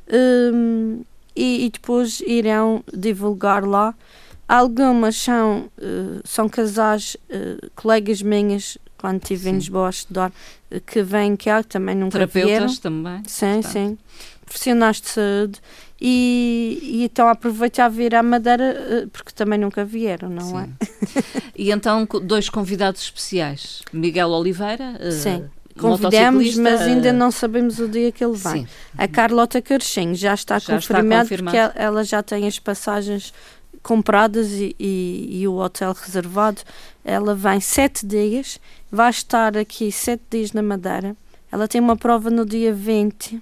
Uh, 0.08 1.04
e, 1.36 1.66
e, 1.66 1.70
depois 1.70 2.22
irão 2.22 2.84
divulgar 2.94 3.66
lá 3.66 3.96
Algumas 4.48 5.16
são, 5.16 5.70
uh, 5.80 6.22
são 6.24 6.50
casais, 6.50 7.16
uh, 7.30 7.72
colegas 7.76 8.22
minhas, 8.22 8.78
quando 8.98 9.22
estive 9.22 9.50
em 9.50 9.54
Lisboa 9.54 9.88
a 9.88 9.90
estudar, 9.90 10.32
que 10.86 11.02
vêm 11.02 11.36
cá, 11.36 11.64
também 11.64 11.96
nunca 11.96 12.12
Terapeutas 12.12 12.50
vieram. 12.50 12.76
também. 12.76 13.24
Sim, 13.26 13.62
portanto. 13.62 13.72
sim. 13.72 13.98
Profissionais 14.46 15.02
de 15.02 15.10
saúde. 15.10 15.60
E, 16.06 16.80
e 16.82 17.04
então 17.06 17.30
aproveitar 17.30 17.86
a 17.86 17.90
vir 17.90 18.14
à 18.14 18.22
Madeira, 18.22 19.08
porque 19.14 19.32
também 19.32 19.58
nunca 19.58 19.86
vieram, 19.86 20.30
não 20.30 20.42
sim. 20.42 20.58
é? 20.58 21.24
e 21.56 21.72
então, 21.72 22.06
dois 22.24 22.50
convidados 22.50 23.02
especiais. 23.02 23.82
Miguel 23.94 24.30
Oliveira. 24.30 25.00
Sim. 25.12 25.46
Convidamos, 25.80 26.56
mas 26.58 26.82
ainda 26.82 27.12
não 27.12 27.32
sabemos 27.32 27.80
o 27.80 27.88
dia 27.88 28.12
que 28.12 28.24
ele 28.24 28.36
vai. 28.36 28.60
Sim. 28.60 28.68
A 28.98 29.08
Carlota 29.08 29.62
Carchinho 29.62 30.14
já 30.14 30.34
está 30.34 30.60
já 30.60 30.76
confirmado 30.76 31.30
porque 31.30 31.58
ela 31.76 32.04
já 32.04 32.22
tem 32.22 32.48
as 32.48 32.60
passagens 32.60 33.34
compradas 33.82 34.52
e, 34.52 34.76
e, 34.80 35.42
e, 35.42 35.48
o 35.48 35.56
hotel 35.56 35.94
reservado. 35.94 36.62
Ela 37.04 37.34
vem 37.34 37.60
sete 37.60 38.06
dias, 38.06 38.60
vai 38.92 39.10
estar 39.10 39.58
aqui 39.58 39.92
sete 39.92 40.24
dias 40.30 40.54
na 40.54 40.62
Madeira. 40.62 41.16
Ela 41.52 41.68
tem 41.68 41.82
uma 41.82 41.98
prova 41.98 42.30
no 42.30 42.46
dia 42.46 42.74
20 42.74 43.42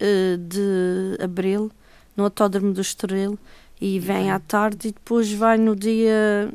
uh, 0.00 0.04
eh, 0.04 0.36
de 0.38 1.22
abril, 1.22 1.70
no 2.16 2.24
Autódromo 2.24 2.72
do 2.72 2.80
Estoril, 2.80 3.38
e 3.80 3.98
vem 3.98 4.30
à 4.30 4.38
tarde 4.38 4.88
e 4.88 4.92
depois 4.92 5.32
vai 5.32 5.56
no 5.56 5.74
dia 5.74 6.52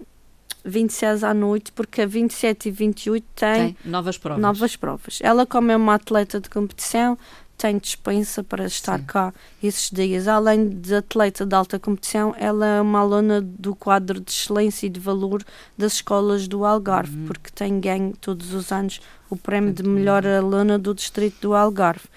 26 0.63 1.23
à 1.23 1.34
noite, 1.34 1.71
porque 1.71 2.01
a 2.01 2.08
27 2.08 2.69
e 2.69 2.71
28 2.71 3.25
tem, 3.36 3.73
tem 3.73 3.77
novas 3.86 4.17
provas. 4.17 4.41
novas 4.41 4.75
provas. 4.75 5.19
Ela, 5.21 5.45
como 5.45 5.71
é 5.71 5.75
uma 5.75 5.95
atleta 5.95 6.39
de 6.39 6.49
competição, 6.49 7.17
tem 7.58 7.77
dispensa 7.77 8.43
para 8.43 8.65
estar 8.65 8.99
Sim. 8.99 9.05
cá 9.05 9.34
esses 9.63 9.89
dias. 9.89 10.27
Além 10.27 10.69
de 10.69 10.95
atleta 10.95 11.45
de 11.45 11.55
alta 11.55 11.79
competição, 11.79 12.36
ela 12.38 12.65
é 12.65 12.81
uma 12.81 12.99
aluna 12.99 13.41
do 13.41 13.75
quadro 13.75 14.19
de 14.19 14.31
excelência 14.31 14.88
e 14.88 14.89
de 14.89 14.99
valor 14.99 15.43
das 15.77 15.93
escolas 15.93 16.47
do 16.47 16.65
Algarve, 16.65 17.15
uhum. 17.15 17.27
porque 17.27 17.49
tem 17.53 17.79
ganho 17.79 18.13
todos 18.19 18.53
os 18.53 18.71
anos 18.71 18.99
o 19.29 19.36
prémio 19.36 19.73
de 19.73 19.84
melhor 19.84 20.25
aluna 20.25 20.77
do 20.77 20.93
distrito 20.93 21.38
do 21.41 21.53
Algarve. 21.53 22.08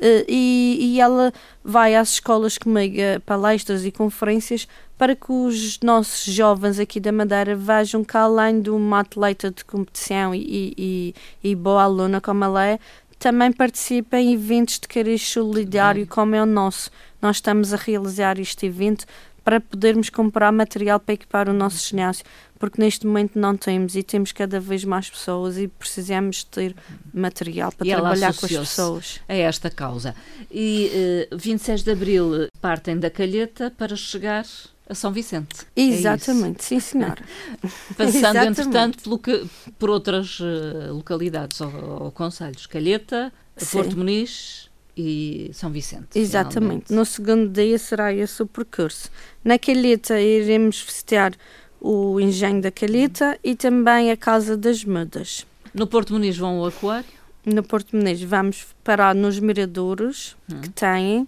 Uh, 0.00 0.24
e, 0.26 0.78
e, 0.80 1.00
ela 1.00 1.30
vai 1.62 1.94
às 1.94 2.14
escolas 2.14 2.56
comigo 2.56 2.96
a 3.16 3.20
palestras 3.20 3.84
e 3.84 3.92
conferências 3.92 4.66
para 4.96 5.14
que 5.14 5.30
os 5.30 5.78
nossos 5.80 6.32
jovens 6.32 6.78
aqui 6.78 6.98
da 6.98 7.12
Madeira 7.12 7.54
vejam 7.54 8.02
que 8.02 8.16
além 8.16 8.62
de 8.62 8.70
uma 8.70 9.00
atleta 9.00 9.50
de 9.50 9.62
competição 9.62 10.34
e, 10.34 10.74
e, 10.78 11.14
e 11.44 11.54
boa 11.54 11.82
aluna 11.82 12.18
como 12.18 12.42
ela 12.44 12.64
é, 12.64 12.78
também 13.18 13.52
participa 13.52 14.16
em 14.16 14.32
eventos 14.32 14.80
de 14.80 14.88
cariz 14.88 15.28
solidário, 15.28 16.06
como 16.06 16.34
é 16.34 16.42
o 16.42 16.46
nosso. 16.46 16.90
Nós 17.20 17.36
estamos 17.36 17.74
a 17.74 17.76
realizar 17.76 18.38
este 18.38 18.64
evento 18.64 19.04
para 19.44 19.60
podermos 19.60 20.08
comprar 20.08 20.50
material 20.50 20.98
para 20.98 21.14
equipar 21.14 21.48
o 21.48 21.52
nosso 21.52 21.86
ginásio, 21.86 22.24
porque 22.60 22.80
neste 22.80 23.06
momento 23.06 23.38
não 23.38 23.56
temos 23.56 23.96
e 23.96 24.02
temos 24.02 24.32
cada 24.32 24.60
vez 24.60 24.84
mais 24.84 25.08
pessoas 25.08 25.56
e 25.56 25.66
precisamos 25.66 26.44
ter 26.44 26.76
material 27.12 27.72
para 27.72 27.88
e 27.88 27.90
trabalhar 27.90 28.34
com 28.34 28.44
as 28.44 28.52
pessoas. 28.52 29.20
A 29.26 29.34
esta 29.34 29.70
causa. 29.70 30.14
E 30.50 31.26
uh, 31.30 31.34
eh, 31.34 31.36
26 31.36 31.82
de 31.82 31.90
abril 31.90 32.48
partem 32.60 32.98
da 32.98 33.08
Calheta 33.10 33.72
para 33.76 33.96
chegar 33.96 34.44
a 34.86 34.94
São 34.94 35.10
Vicente. 35.10 35.66
É 35.74 35.80
Exatamente, 35.80 36.60
é 36.60 36.62
sim, 36.62 36.80
senhora. 36.80 37.24
Passando, 37.96 38.16
Exatamente. 38.16 38.60
entretanto, 38.60 39.02
pelo 39.02 39.18
que, 39.18 39.46
por 39.78 39.88
outras 39.88 40.38
uh, 40.38 40.92
localidades 40.92 41.62
ou, 41.62 42.02
ou 42.02 42.12
conselhos, 42.12 42.66
Calheta, 42.66 43.32
sim. 43.56 43.78
Porto 43.78 43.96
Muniz 43.96 44.68
e 44.94 45.50
São 45.54 45.70
Vicente. 45.70 46.08
Exatamente. 46.14 46.88
Finalmente. 46.88 46.92
No 46.92 47.06
segundo 47.06 47.48
dia 47.48 47.78
será 47.78 48.12
esse 48.12 48.42
o 48.42 48.46
percurso. 48.46 49.08
Na 49.42 49.58
Calheta 49.58 50.20
iremos 50.20 50.82
visitar 50.82 51.32
o 51.80 52.20
engenho 52.20 52.60
da 52.60 52.70
Calheta 52.70 53.38
e 53.42 53.54
também 53.54 54.10
a 54.10 54.16
Casa 54.16 54.56
das 54.56 54.84
Mudas. 54.84 55.46
No 55.72 55.86
Porto 55.86 56.12
Muniz 56.12 56.36
vão 56.36 56.58
ao 56.58 56.66
Aquário? 56.66 57.08
No 57.44 57.62
Porto 57.62 57.96
Muniz 57.96 58.22
vamos 58.22 58.66
parar 58.84 59.14
nos 59.14 59.38
miradouros 59.38 60.36
hum. 60.50 60.60
que 60.60 60.68
têm 60.70 61.26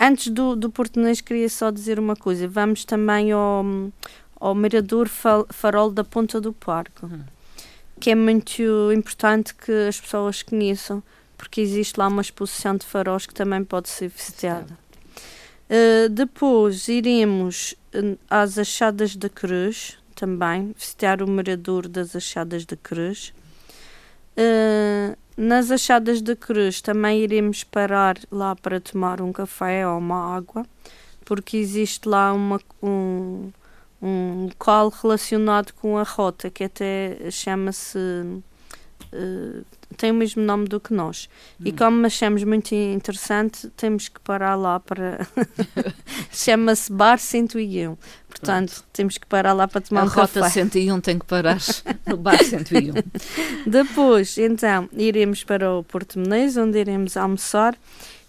Antes 0.00 0.28
do, 0.28 0.54
do 0.54 0.70
português, 0.70 1.20
queria 1.20 1.48
só 1.48 1.70
dizer 1.70 1.98
uma 1.98 2.14
coisa. 2.14 2.46
Vamos 2.46 2.84
também 2.84 3.32
ao, 3.32 3.64
ao 4.38 4.54
Mirador 4.54 5.08
Farol 5.08 5.90
da 5.90 6.04
Ponta 6.04 6.40
do 6.40 6.52
Parque, 6.52 7.04
uhum. 7.04 7.24
que 7.98 8.10
é 8.10 8.14
muito 8.14 8.62
importante 8.94 9.52
que 9.54 9.72
as 9.88 10.00
pessoas 10.00 10.42
conheçam, 10.42 11.02
porque 11.36 11.60
existe 11.60 11.98
lá 11.98 12.06
uma 12.06 12.22
exposição 12.22 12.76
de 12.76 12.86
faróis 12.86 13.26
que 13.26 13.34
também 13.34 13.64
pode 13.64 13.88
ser 13.88 14.08
visitada. 14.08 14.78
Uh, 15.68 16.08
depois 16.08 16.86
iremos 16.86 17.74
às 18.28 18.58
Achadas 18.58 19.16
da 19.16 19.28
Cruz, 19.28 19.98
também, 20.14 20.74
visitar 20.76 21.22
o 21.22 21.28
Mirador 21.28 21.88
das 21.88 22.14
Achadas 22.16 22.64
da 22.64 22.76
Cruz. 22.76 23.32
Uh, 24.36 25.16
nas 25.36 25.70
Achadas 25.70 26.20
da 26.20 26.34
Cruz 26.34 26.80
também 26.80 27.20
iremos 27.22 27.62
parar 27.64 28.16
lá 28.30 28.56
para 28.56 28.80
tomar 28.80 29.20
um 29.20 29.32
café 29.32 29.86
ou 29.86 29.98
uma 29.98 30.36
água, 30.36 30.66
porque 31.24 31.56
existe 31.56 32.08
lá 32.08 32.32
uma, 32.32 32.60
um, 32.82 33.50
um 34.02 34.46
local 34.46 34.88
relacionado 34.88 35.72
com 35.74 35.96
a 35.96 36.02
rota 36.02 36.50
que 36.50 36.64
até 36.64 37.30
chama-se. 37.30 37.98
Uh, 39.12 39.64
tem 39.96 40.10
o 40.10 40.14
mesmo 40.14 40.42
nome 40.42 40.66
do 40.68 40.78
que 40.78 40.92
nós. 40.92 41.28
Hum. 41.60 41.64
E 41.66 41.72
como 41.72 42.06
achamos 42.06 42.44
muito 42.44 42.74
interessante, 42.74 43.68
temos 43.76 44.08
que 44.08 44.20
parar 44.20 44.54
lá 44.54 44.78
para. 44.78 45.26
Chama-se 46.30 46.92
Bar 46.92 47.18
101. 47.18 47.96
Portanto, 48.28 48.72
Pronto. 48.72 48.84
temos 48.92 49.18
que 49.18 49.26
parar 49.26 49.52
lá 49.52 49.66
para 49.66 49.80
tomar 49.80 50.02
a 50.02 50.04
um 50.04 50.08
café. 50.08 50.40
A 50.40 50.42
Rota 50.42 50.50
101 50.50 51.00
tem 51.00 51.18
que 51.18 51.26
parar 51.26 51.58
no 52.06 52.16
Bar 52.16 52.42
101. 52.42 52.94
Depois, 53.66 54.36
então, 54.38 54.88
iremos 54.92 55.42
para 55.42 55.72
o 55.72 55.82
Porto 55.82 56.18
Menezes, 56.18 56.56
onde 56.56 56.78
iremos 56.78 57.16
almoçar. 57.16 57.76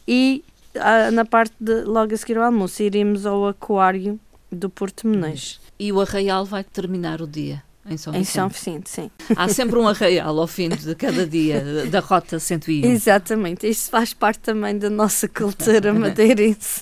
E 0.07 0.43
ah, 0.75 1.11
na 1.11 1.25
parte 1.25 1.53
de 1.59 1.83
logo 1.83 2.13
a 2.13 2.17
seguir 2.17 2.37
ao 2.37 2.45
almoço, 2.45 2.81
iremos 2.81 3.25
ao 3.25 3.47
Aquário 3.47 4.19
do 4.51 4.69
Porto 4.69 5.07
Menezes. 5.07 5.59
E 5.77 5.91
o 5.91 6.01
Arraial 6.01 6.45
vai 6.45 6.63
terminar 6.63 7.21
o 7.21 7.27
dia? 7.27 7.63
Em 7.89 7.97
São 7.97 8.13
Vicente. 8.13 8.29
Em 8.29 8.31
São 8.31 8.49
Vicente, 8.49 8.89
sim. 8.89 9.11
Há 9.35 9.47
sempre 9.47 9.77
um 9.77 9.87
arraial 9.87 10.39
ao 10.39 10.47
fim 10.47 10.69
de 10.69 10.95
cada 10.95 11.25
dia 11.25 11.85
da 11.89 11.99
Rota 11.99 12.39
101. 12.39 12.85
Exatamente. 12.85 13.67
Isso 13.67 13.89
faz 13.89 14.13
parte 14.13 14.39
também 14.39 14.77
da 14.77 14.89
nossa 14.89 15.27
cultura 15.27 15.93
madeirense. 15.93 16.81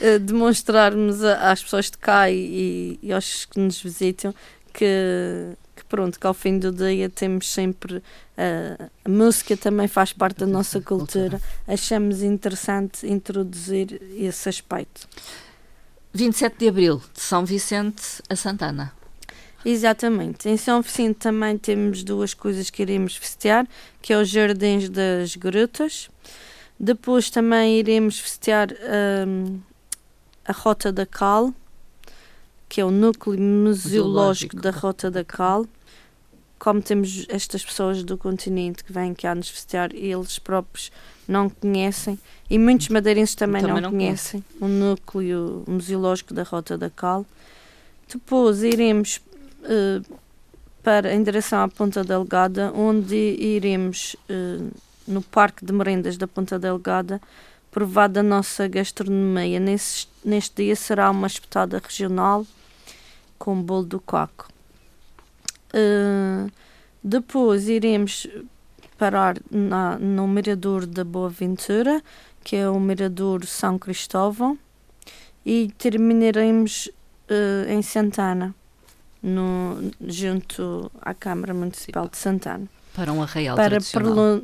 Eh, 0.00 0.18
demonstrarmos 0.18 1.24
às 1.24 1.62
pessoas 1.62 1.90
de 1.90 1.98
cá 1.98 2.30
e, 2.30 2.98
e 3.02 3.12
aos 3.12 3.44
que 3.46 3.58
nos 3.58 3.82
visitam 3.82 4.32
que, 4.72 5.56
que, 5.74 5.84
pronto, 5.86 6.20
que 6.20 6.26
ao 6.26 6.34
fim 6.34 6.56
do 6.56 6.70
dia 6.70 7.10
temos 7.10 7.50
sempre 7.50 7.96
uh, 7.96 8.90
a 9.04 9.08
música 9.08 9.56
também 9.56 9.88
faz 9.88 10.12
parte 10.12 10.38
da 10.38 10.46
nossa 10.46 10.80
cultura. 10.80 11.40
Achamos 11.66 12.22
interessante 12.22 13.08
introduzir 13.08 14.00
esse 14.16 14.48
aspecto. 14.48 15.08
27 16.12 16.58
de 16.58 16.68
Abril, 16.68 17.02
de 17.12 17.20
São 17.20 17.44
Vicente 17.44 18.22
a 18.28 18.36
Santana. 18.36 18.92
Exatamente. 19.70 20.48
Em 20.48 20.56
São 20.56 20.80
Vicente 20.80 21.16
também 21.16 21.58
temos 21.58 22.02
duas 22.02 22.32
coisas 22.32 22.70
que 22.70 22.80
iremos 22.80 23.16
festejar, 23.16 23.68
que 24.00 24.14
é 24.14 24.18
os 24.18 24.26
Jardins 24.30 24.88
das 24.88 25.36
Grutas. 25.36 26.08
Depois 26.80 27.28
também 27.28 27.78
iremos 27.78 28.18
festejar 28.18 28.68
um, 29.26 29.60
a 30.42 30.52
Rota 30.52 30.90
da 30.90 31.04
Cal, 31.04 31.52
que 32.66 32.80
é 32.80 32.84
o 32.84 32.90
núcleo 32.90 33.38
museológico 33.38 34.56
da 34.56 34.70
Rota 34.70 35.10
da 35.10 35.22
Cal. 35.22 35.66
Como 36.58 36.80
temos 36.80 37.26
estas 37.28 37.62
pessoas 37.62 38.02
do 38.02 38.16
continente 38.16 38.82
que 38.82 38.92
vêm 38.92 39.12
cá 39.12 39.34
nos 39.34 39.50
festejar, 39.50 39.94
eles 39.94 40.38
próprios 40.38 40.90
não 41.28 41.50
conhecem, 41.50 42.18
e 42.48 42.58
muitos 42.58 42.88
madeirenses 42.88 43.34
também, 43.34 43.60
também 43.60 43.82
não, 43.82 43.82
não, 43.82 43.90
conhecem, 43.90 44.42
o 44.58 44.66
núcleo 44.66 45.62
museológico 45.68 46.32
da 46.32 46.42
Rota 46.42 46.78
da 46.78 46.88
Cal. 46.88 47.26
Depois 48.08 48.62
iremos 48.62 49.20
para 50.82 51.14
em 51.14 51.22
direção 51.22 51.62
à 51.62 51.68
Ponta 51.68 52.02
Delgada, 52.02 52.72
onde 52.72 53.14
iremos 53.14 54.16
uh, 54.30 54.70
no 55.06 55.22
Parque 55.22 55.64
de 55.64 55.72
Merendas 55.72 56.16
da 56.16 56.26
Ponta 56.26 56.58
Delgada 56.58 57.20
provar 57.70 58.08
da 58.08 58.22
nossa 58.22 58.66
gastronomia. 58.68 59.60
Nesse, 59.60 60.06
neste 60.24 60.64
dia 60.64 60.76
será 60.76 61.10
uma 61.10 61.26
espetada 61.26 61.80
regional 61.82 62.46
com 63.38 63.60
bolo 63.60 63.84
do 63.84 64.00
coco. 64.00 64.48
Uh, 65.74 66.50
Depois 67.02 67.68
iremos 67.68 68.26
parar 68.98 69.36
na, 69.50 69.98
no 69.98 70.26
Mirador 70.26 70.84
da 70.84 71.04
Boa 71.04 71.28
Ventura, 71.28 72.02
que 72.42 72.56
é 72.56 72.68
o 72.68 72.80
Mirador 72.80 73.46
São 73.46 73.78
Cristóvão, 73.78 74.58
e 75.46 75.72
terminaremos 75.78 76.90
uh, 77.30 77.70
em 77.70 77.80
Santana, 77.82 78.54
no, 79.22 79.90
junto 80.06 80.90
à 81.00 81.14
Câmara 81.14 81.52
Municipal 81.54 82.08
de 82.08 82.16
Santana. 82.16 82.66
Para 82.94 83.12
um 83.12 83.22
arraial 83.22 83.56
Para 83.56 83.78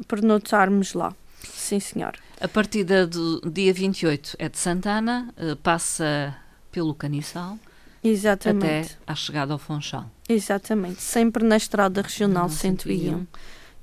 pernotarmos 0.06 0.94
lá. 0.94 1.14
Sim, 1.42 1.80
senhor. 1.80 2.14
A 2.40 2.48
partida 2.48 3.06
do 3.06 3.40
dia 3.50 3.72
28 3.72 4.36
é 4.38 4.48
de 4.48 4.58
Santana, 4.58 5.32
uh, 5.36 5.56
passa 5.56 6.36
pelo 6.70 6.94
Caniçal. 6.94 7.58
Exatamente. 8.02 8.92
Até 8.92 9.12
à 9.12 9.14
chegada 9.14 9.52
ao 9.52 9.58
Funchal. 9.58 10.10
Exatamente. 10.28 11.00
Sempre 11.00 11.44
na 11.44 11.56
Estrada 11.56 12.02
Regional 12.02 12.48
101. 12.48 13.26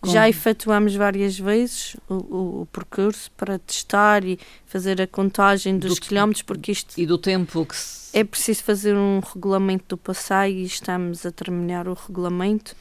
Já 0.03 0.27
efetuamos 0.27 0.95
várias 0.95 1.37
vezes 1.37 1.95
o, 2.09 2.13
o, 2.13 2.61
o, 2.61 2.65
percurso 2.65 3.29
para 3.37 3.59
testar 3.59 4.25
e 4.25 4.39
fazer 4.65 4.99
a 4.99 5.05
contagem 5.05 5.77
dos 5.77 5.95
do, 5.95 6.01
quilómetros, 6.01 6.41
porque 6.41 6.71
isto. 6.71 6.99
E 6.99 7.05
do 7.05 7.19
tempo 7.19 7.65
que 7.65 7.75
se... 7.75 8.17
É 8.17 8.23
preciso 8.23 8.63
fazer 8.63 8.95
um 8.95 9.19
regulamento 9.19 9.85
do 9.89 9.97
passeio 9.97 10.57
e 10.57 10.65
estamos 10.65 11.23
a 11.23 11.31
terminar 11.31 11.87
o 11.87 11.93
regulamento, 11.93 12.75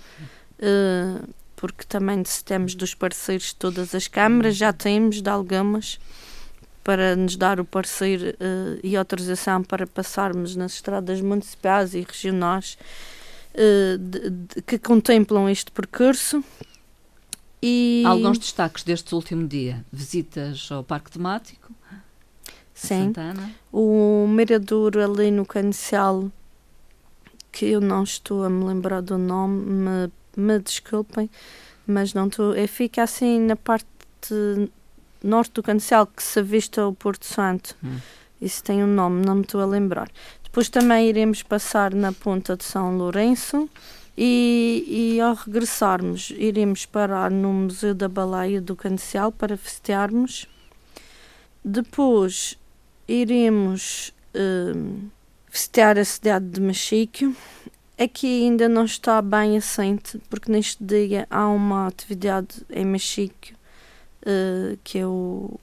uh, 0.58 1.28
porque 1.54 1.84
também 1.84 2.16
necessitamos 2.16 2.74
dos 2.74 2.94
parceiros 2.94 3.48
de 3.48 3.56
todas 3.56 3.94
as 3.94 4.08
câmaras, 4.08 4.56
já 4.56 4.72
temos 4.72 5.20
de 5.20 5.28
algumas 5.28 5.98
para 6.82 7.14
nos 7.14 7.36
dar 7.36 7.60
o 7.60 7.64
parecer 7.64 8.34
uh, 8.40 8.80
e 8.82 8.96
autorização 8.96 9.62
para 9.62 9.86
passarmos 9.86 10.56
nas 10.56 10.72
estradas 10.72 11.20
municipais 11.20 11.94
e 11.94 12.00
regionais 12.00 12.78
uh, 13.54 13.98
de, 13.98 14.30
de, 14.30 14.62
que 14.62 14.78
contemplam 14.78 15.50
este 15.50 15.70
percurso. 15.70 16.42
E... 17.62 18.02
Alguns 18.06 18.38
destaques 18.38 18.82
deste 18.82 19.14
último 19.14 19.46
dia: 19.46 19.84
visitas 19.92 20.68
ao 20.70 20.82
Parque 20.82 21.10
Temático. 21.10 21.72
Sim. 22.74 23.06
Santana. 23.06 23.52
O 23.70 24.26
mirador 24.26 24.96
ali 24.96 25.30
no 25.30 25.44
Canicel, 25.44 26.32
que 27.52 27.66
eu 27.66 27.80
não 27.80 28.02
estou 28.02 28.44
a 28.44 28.48
me 28.48 28.64
lembrar 28.64 29.02
do 29.02 29.18
nome, 29.18 29.64
me, 29.66 30.12
me 30.34 30.58
desculpem, 30.58 31.28
mas 31.86 32.14
não 32.14 32.28
estou. 32.28 32.54
É, 32.54 32.66
fica 32.66 33.02
assim 33.02 33.40
na 33.40 33.56
parte 33.56 33.86
norte 35.22 35.52
do 35.52 35.62
Cancel, 35.62 36.06
que 36.06 36.22
se 36.22 36.38
avista 36.38 36.86
o 36.86 36.94
Porto 36.94 37.26
Santo. 37.26 37.76
Hum. 37.84 37.98
Isso 38.40 38.64
tem 38.64 38.82
um 38.82 38.86
nome, 38.86 39.24
não 39.24 39.34
me 39.34 39.42
estou 39.42 39.60
a 39.60 39.66
lembrar. 39.66 40.10
Depois 40.42 40.70
também 40.70 41.08
iremos 41.08 41.42
passar 41.42 41.94
na 41.94 42.12
ponta 42.12 42.56
de 42.56 42.64
São 42.64 42.96
Lourenço 42.96 43.68
e, 44.22 45.14
e 45.14 45.20
ao 45.22 45.32
regressarmos 45.32 46.30
iremos 46.36 46.84
parar 46.84 47.30
no 47.30 47.50
Museu 47.50 47.94
da 47.94 48.06
Baleia 48.06 48.60
do 48.60 48.76
Cancel 48.76 49.32
para 49.32 49.56
festearmos. 49.56 50.46
Depois 51.64 52.58
iremos 53.08 54.12
um, 54.34 55.08
festear 55.48 55.98
a 55.98 56.04
cidade 56.04 56.44
de 56.50 56.60
Machique. 56.60 57.34
Aqui 57.98 58.44
ainda 58.44 58.68
não 58.68 58.84
está 58.84 59.22
bem 59.22 59.56
assente, 59.56 60.20
porque 60.28 60.52
neste 60.52 60.84
dia 60.84 61.26
há 61.30 61.48
uma 61.48 61.86
atividade 61.86 62.62
em 62.68 62.84
Machique 62.84 63.54
uh, 63.54 64.78
que 64.84 64.98
é 64.98 65.06
o, 65.06 65.58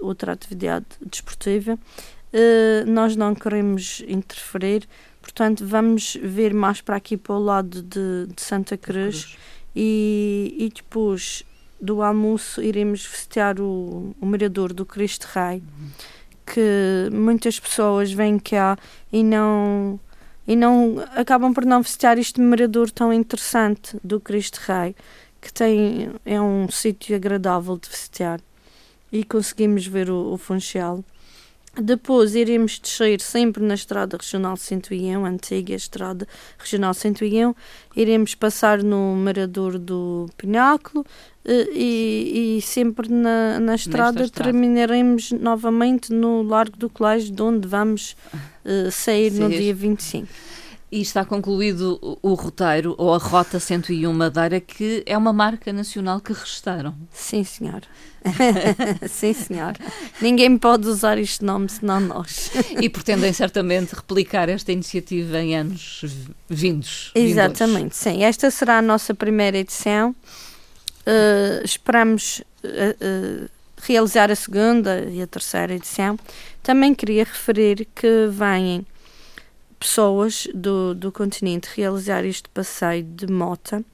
outra 0.00 0.32
atividade 0.32 0.86
desportiva, 1.06 1.74
uh, 1.74 2.90
nós 2.90 3.14
não 3.14 3.32
queremos 3.32 4.02
interferir, 4.08 4.88
portanto, 5.30 5.64
vamos 5.64 6.16
ver 6.20 6.52
mais 6.52 6.80
para 6.80 6.96
aqui 6.96 7.16
para 7.16 7.34
o 7.34 7.38
lado 7.38 7.82
de, 7.82 8.26
de 8.34 8.42
Santa 8.42 8.76
Cruz, 8.76 9.24
Cruz. 9.24 9.38
E, 9.74 10.56
e 10.58 10.68
depois 10.68 11.44
do 11.80 12.02
almoço 12.02 12.60
iremos 12.60 13.06
festejar 13.06 13.60
o, 13.60 14.14
o 14.20 14.26
Mirador 14.26 14.72
do 14.72 14.84
Cristo 14.84 15.28
Rei, 15.32 15.58
uhum. 15.58 15.90
que 16.44 17.08
muitas 17.12 17.60
pessoas 17.60 18.12
vêm 18.12 18.38
cá 18.38 18.76
e 19.12 19.22
não 19.22 19.98
e 20.46 20.56
não 20.56 20.96
acabam 21.14 21.54
por 21.54 21.64
não 21.64 21.82
festejar 21.82 22.18
este 22.18 22.40
mirador 22.40 22.90
tão 22.90 23.12
interessante 23.12 23.96
do 24.02 24.18
Cristo 24.18 24.58
Rei 24.66 24.96
que 25.40 25.52
tem, 25.52 26.10
é 26.26 26.40
um 26.40 26.68
sítio 26.68 27.14
agradável 27.14 27.78
de 27.78 27.88
visitar 27.88 28.40
e 29.12 29.22
conseguimos 29.22 29.86
ver 29.86 30.10
o, 30.10 30.32
o 30.32 30.36
Funchal. 30.36 31.04
Depois 31.78 32.34
iremos 32.34 32.80
descer 32.80 33.20
sempre 33.20 33.62
na 33.62 33.74
Estrada 33.74 34.16
Regional 34.16 34.56
101, 34.56 35.24
antiga 35.24 35.72
Estrada 35.72 36.26
Regional 36.58 36.92
101. 36.92 37.54
Iremos 37.96 38.34
passar 38.34 38.82
no 38.82 39.14
Mirador 39.14 39.78
do 39.78 40.28
Pináculo 40.36 41.06
eh, 41.44 41.68
e, 41.72 42.56
e 42.58 42.62
sempre 42.62 43.08
na, 43.08 43.60
na 43.60 43.76
estrada, 43.76 44.24
estrada, 44.24 44.50
terminaremos 44.50 45.30
novamente 45.30 46.12
no 46.12 46.42
Largo 46.42 46.76
do 46.76 46.90
Colégio, 46.90 47.32
de 47.32 47.42
onde 47.42 47.68
vamos 47.68 48.16
uh, 48.64 48.90
sair 48.90 49.30
no 49.32 49.48
dia 49.48 49.72
25. 49.72 50.28
E 50.92 51.00
está 51.00 51.24
concluído 51.24 52.18
o, 52.20 52.34
roteiro, 52.34 52.96
ou 52.98 53.14
a 53.14 53.18
Rota 53.18 53.60
101 53.60 54.12
Madeira, 54.12 54.60
que 54.60 55.04
é 55.06 55.16
uma 55.16 55.32
marca 55.32 55.72
nacional 55.72 56.20
que 56.20 56.32
registaram. 56.32 56.96
Sim, 57.12 57.44
senhor. 57.44 57.82
Sim, 59.08 59.32
senhor. 59.32 59.76
Ninguém 60.20 60.58
pode 60.58 60.88
usar 60.88 61.16
este 61.16 61.44
nome 61.44 61.68
senão 61.68 62.00
nós. 62.00 62.50
E 62.80 62.88
pretendem 62.88 63.32
certamente 63.32 63.94
replicar 63.94 64.48
esta 64.48 64.72
iniciativa 64.72 65.38
em 65.38 65.56
anos 65.56 66.04
vindos. 66.48 67.12
Exatamente, 67.14 67.96
sim. 67.96 68.24
Esta 68.24 68.50
será 68.50 68.78
a 68.78 68.82
nossa 68.82 69.14
primeira 69.14 69.58
edição. 69.58 70.10
Uh, 71.06 71.64
esperamos 71.64 72.42
uh, 72.64 73.44
uh, 73.44 73.48
realizar 73.80 74.30
a 74.30 74.34
segunda 74.34 75.08
e 75.08 75.22
a 75.22 75.26
terceira 75.26 75.74
edição. 75.74 76.18
Também 76.62 76.94
queria 76.94 77.24
referir 77.24 77.86
que 77.94 78.26
vêm 78.28 78.84
pessoas 79.90 80.46
do, 80.54 80.94
do 80.94 81.10
continente 81.10 81.68
realizar 81.74 82.24
este 82.24 82.48
passeio 82.50 83.02
de 83.02 83.26
mota. 83.26 83.84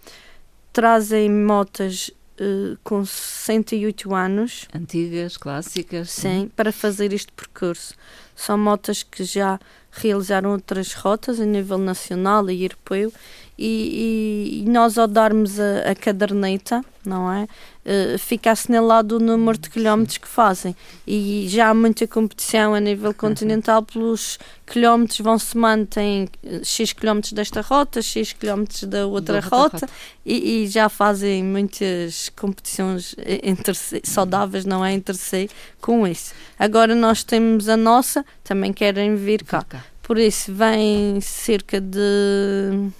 Trazem 0.71 1.31
motas 1.31 2.11
uh, 2.39 2.77
com 2.85 3.03
68 3.03 4.15
anos. 4.15 4.69
Antigas, 4.75 5.39
clássicas. 5.39 6.11
Sim, 6.11 6.51
para 6.55 6.71
fazer 6.71 7.15
este 7.15 7.33
percurso. 7.33 7.95
São 8.37 8.57
motas 8.59 9.03
que 9.03 9.25
já 9.25 9.59
realizaram 9.91 10.53
outras 10.53 10.93
rotas 10.93 11.41
a 11.41 11.45
nível 11.45 11.79
nacional 11.79 12.49
e 12.51 12.63
europeu 12.63 13.13
e, 13.59 14.59
e, 14.59 14.63
e 14.63 14.69
nós 14.69 14.99
ao 14.99 15.07
darmos 15.07 15.59
a, 15.59 15.91
a 15.91 15.95
caderneta, 15.95 16.85
não 17.05 17.33
é? 17.33 17.45
Uh, 17.85 18.19
fica 18.19 18.51
assinalado 18.51 19.17
o 19.17 19.21
número 19.21 19.57
de 19.57 19.71
quilómetros 19.71 20.19
que 20.19 20.27
fazem 20.27 20.75
e 21.07 21.47
já 21.49 21.69
há 21.69 21.75
muita 21.75 22.05
competição 22.07 22.75
a 22.75 22.81
nível 22.81 23.15
continental 23.15 23.83
pelos 23.83 24.39
quilómetros 24.67 25.21
vão 25.21 25.39
se 25.39 25.57
mantém 25.57 26.29
eh, 26.45 26.61
x 26.65 26.93
quilómetros 26.93 27.33
desta 27.33 27.61
rota, 27.61 28.03
x 28.03 28.33
quilómetros 28.33 28.83
da 28.83 29.07
outra, 29.07 29.39
rota, 29.39 29.79
rota. 29.79 29.89
E, 30.25 30.65
e, 30.65 30.67
já 30.67 30.89
fazem 30.89 31.45
muitas 31.45 32.29
competições 32.31 33.15
entre 33.25 33.75
si, 33.75 34.01
saudáveis, 34.03 34.65
não 34.65 34.85
é 34.85 34.93
entre 34.93 35.17
si, 35.17 35.49
com 35.81 36.05
isso. 36.05 36.35
Agora 36.59 36.97
nós 36.97 37.23
temos 37.23 37.69
a 37.69 37.77
nossa, 37.77 38.26
também 38.45 38.73
querem 38.73 39.17
vir 39.17 39.45
cá. 39.45 39.65
Por 40.03 40.19
isso 40.19 40.53
vem 40.53 41.21
cerca 41.21 41.81
de 41.81 42.91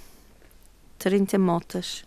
30 0.99 1.39
motas, 1.39 2.03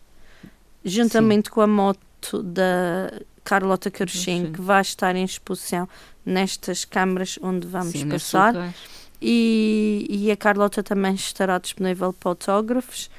juntamente 0.85 1.48
Sim. 1.48 1.54
com 1.54 1.61
a 1.62 1.66
moto 1.66 2.42
da 2.42 3.11
Carlota 3.42 3.90
Caruchinho, 3.90 4.52
que 4.52 4.61
vai 4.61 4.83
estar 4.83 5.16
em 5.16 5.24
exposição 5.24 5.88
nestas 6.24 6.85
câmaras 6.85 7.38
onde 7.42 7.66
vamos 7.66 7.92
Sim, 7.92 8.09
passar. 8.09 8.74
E, 9.20 10.06
e, 10.09 10.30
a 10.30 10.37
Carlota 10.37 10.83
também 10.83 11.14
estará 11.14 11.59
disponível 11.59 12.12
para 12.12 12.30
autógrafos, 12.30 13.11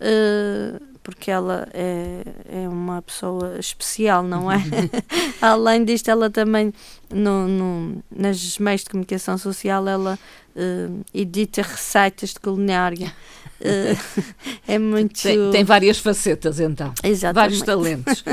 uh, 0.00 0.89
porque 1.10 1.30
ela 1.30 1.68
é, 1.74 2.22
é 2.48 2.68
uma 2.68 3.02
pessoa 3.02 3.58
especial, 3.58 4.22
não 4.22 4.50
é? 4.50 4.58
Além 5.40 5.84
disto, 5.84 6.10
ela 6.10 6.30
também, 6.30 6.72
no, 7.12 7.46
no, 7.46 8.04
nas 8.10 8.58
meios 8.58 8.82
de 8.82 8.90
comunicação 8.90 9.36
social, 9.36 9.86
ela 9.86 10.18
uh, 10.56 11.04
edita 11.12 11.62
receitas 11.62 12.30
de 12.30 12.40
culinária. 12.40 13.12
Uh, 13.60 14.24
é 14.66 14.78
muito. 14.78 15.22
Tem, 15.22 15.50
tem, 15.50 15.64
várias 15.64 15.98
facetas, 15.98 16.58
então. 16.58 16.92
Exatamente. 17.02 17.34
Vários 17.34 17.62
talentos. 17.62 18.24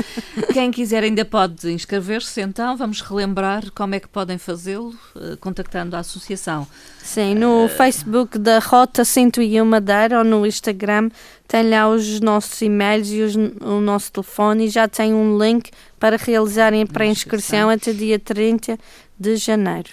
Quem 0.52 0.70
quiser 0.70 1.02
ainda 1.02 1.24
pode 1.24 1.70
inscrever-se, 1.70 2.40
então. 2.40 2.76
Vamos 2.76 3.00
relembrar 3.00 3.70
como 3.72 3.94
é 3.94 4.00
que 4.00 4.08
podem 4.08 4.38
fazê-lo, 4.38 4.94
uh, 5.14 5.36
contactando 5.38 5.94
a 5.96 5.98
associação. 5.98 6.66
Sim, 7.02 7.34
no 7.34 7.66
uh, 7.66 7.68
Facebook 7.68 8.38
da 8.38 8.58
Rota 8.58 9.04
101 9.04 9.64
Madeira 9.64 10.18
ou 10.18 10.24
no 10.24 10.46
Instagram 10.46 11.10
tem 11.46 11.68
lá 11.70 11.88
os 11.88 12.20
nossos 12.20 12.60
e-mails 12.60 13.08
e 13.10 13.22
os, 13.22 13.34
o 13.34 13.80
nosso 13.80 14.12
telefone 14.12 14.66
e 14.66 14.68
já 14.68 14.86
tem 14.86 15.14
um 15.14 15.42
link 15.42 15.70
para 15.98 16.16
realizarem 16.16 16.82
a 16.82 16.86
pré-inscrição 16.86 17.70
até 17.70 17.92
dia 17.92 18.18
30 18.18 18.78
de 19.18 19.36
janeiro. 19.36 19.88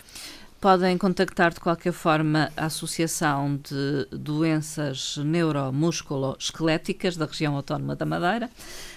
Podem 0.59 0.97
contactar 0.97 1.53
de 1.53 1.59
qualquer 1.59 1.93
forma 1.93 2.51
a 2.57 2.65
Associação 2.65 3.57
de 3.57 4.07
Doenças 4.11 5.17
Neuromusculo-Esqueléticas 5.17 7.15
da 7.15 7.25
região 7.25 7.55
autónoma 7.55 7.95
da 7.95 8.05
Madeira. 8.05 8.49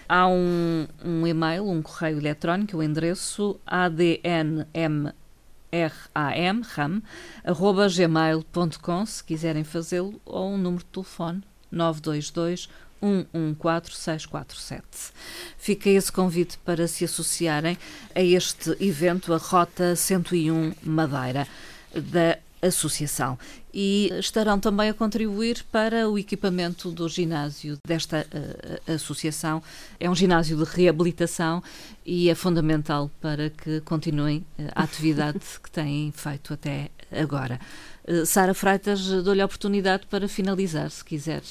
Há 0.08 0.26
um, 0.28 0.86
um 1.04 1.26
e-mail, 1.26 1.68
um 1.68 1.82
correio 1.82 2.18
eletrónico, 2.18 2.78
o 2.78 2.82
endereço 2.82 3.60
adnm 3.66 5.12
ram, 6.14 6.62
ram 6.74 7.02
arroba 7.44 7.86
gmail.com, 7.88 9.04
se 9.04 9.22
quiserem 9.22 9.64
fazê-lo, 9.64 10.18
ou 10.24 10.52
um 10.52 10.56
número 10.56 10.82
de 10.84 10.90
telefone 10.90 11.42
922 11.70 12.70
114647. 13.02 14.82
Fica 15.56 15.90
esse 15.90 16.10
convite 16.10 16.58
para 16.58 16.86
se 16.88 17.04
associarem 17.04 17.76
a 18.14 18.22
este 18.22 18.76
evento, 18.80 19.32
a 19.32 19.38
Rota 19.38 19.94
101 19.96 20.74
Madeira, 20.82 21.46
da 21.94 22.38
associação 22.60 23.38
e 23.72 24.10
estarão 24.18 24.58
também 24.58 24.90
a 24.90 24.94
contribuir 24.94 25.64
para 25.70 26.08
o 26.08 26.18
equipamento 26.18 26.90
do 26.90 27.08
ginásio 27.08 27.78
desta 27.86 28.26
uh, 28.26 28.92
associação. 28.92 29.62
É 30.00 30.10
um 30.10 30.14
ginásio 30.14 30.56
de 30.56 30.64
reabilitação 30.64 31.62
e 32.04 32.28
é 32.28 32.34
fundamental 32.34 33.10
para 33.20 33.50
que 33.50 33.80
continuem 33.82 34.38
uh, 34.58 34.68
a 34.74 34.82
atividade 34.82 35.38
que 35.62 35.70
têm 35.70 36.10
feito 36.12 36.54
até 36.54 36.90
agora. 37.10 37.60
Uh, 38.06 38.24
Sara 38.24 38.54
Freitas, 38.54 39.00
dou-lhe 39.22 39.42
a 39.42 39.46
oportunidade 39.46 40.06
para 40.06 40.28
finalizar, 40.28 40.90
se 40.90 41.04
quiser 41.04 41.42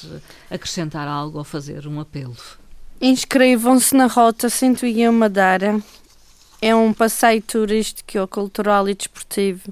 acrescentar 0.49 1.07
algo 1.07 1.37
ou 1.37 1.43
fazer 1.43 1.87
um 1.87 1.99
apelo. 1.99 2.35
Inscrevam-se 2.99 3.95
na 3.95 4.07
Rota 4.07 4.49
101 4.49 5.11
Madeira. 5.11 5.79
É 6.59 6.75
um 6.75 6.91
passeio 6.91 7.41
turístico, 7.41 8.27
cultural 8.27 8.89
e 8.89 8.95
desportivo 8.95 9.71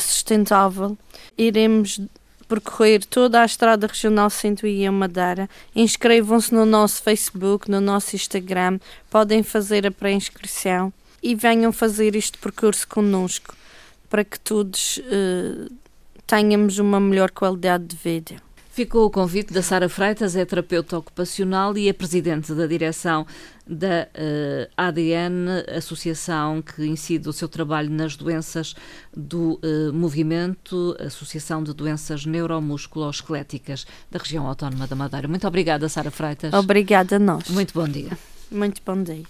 sustentável. 0.00 0.98
Iremos 1.36 2.00
percorrer 2.48 3.04
toda 3.04 3.42
a 3.42 3.44
Estrada 3.44 3.86
Regional 3.86 4.28
101 4.28 4.90
Madeira. 4.90 5.48
Inscrevam-se 5.76 6.52
no 6.52 6.66
nosso 6.66 7.02
Facebook, 7.02 7.70
no 7.70 7.80
nosso 7.80 8.16
Instagram, 8.16 8.80
podem 9.10 9.42
fazer 9.42 9.86
a 9.86 9.90
pré-inscrição 9.90 10.92
e 11.22 11.34
venham 11.34 11.72
fazer 11.72 12.16
este 12.16 12.38
percurso 12.38 12.88
connosco 12.88 13.54
para 14.08 14.24
que 14.24 14.38
todos 14.38 14.98
uh, 14.98 15.72
tenhamos 16.26 16.78
uma 16.78 17.00
melhor 17.00 17.30
qualidade 17.30 17.84
de 17.84 17.96
vida. 17.96 18.48
Ficou 18.70 19.06
o 19.06 19.10
convite 19.10 19.52
da 19.52 19.60
Sara 19.60 19.88
Freitas, 19.88 20.36
é 20.36 20.44
terapeuta 20.44 20.96
ocupacional 20.96 21.76
e 21.76 21.88
é 21.88 21.92
presidente 21.92 22.54
da 22.54 22.64
direção 22.64 23.26
da 23.66 24.04
uh, 24.04 24.08
eh, 24.14 24.70
ADN, 24.76 25.64
associação 25.76 26.62
que 26.62 26.86
incide 26.86 27.28
o 27.28 27.32
seu 27.32 27.48
trabalho 27.48 27.90
nas 27.90 28.14
doenças 28.14 28.76
do 29.12 29.58
uh, 29.64 29.92
movimento, 29.92 30.96
Associação 31.00 31.60
de 31.60 31.74
Doenças 31.74 32.24
Neuromusculoesqueléticas 32.24 33.84
da 34.08 34.20
região 34.20 34.46
autónoma 34.46 34.86
da 34.86 34.94
Madeira. 34.94 35.26
Muito 35.26 35.48
obrigada, 35.48 35.88
Sara 35.88 36.12
Freitas. 36.12 36.54
Obrigada 36.54 37.16
a 37.16 37.18
nós. 37.18 37.48
Muito 37.48 37.74
bom 37.74 37.88
dia. 37.88 38.16
Muito 38.48 38.80
bom 38.86 39.02
dia. 39.02 39.24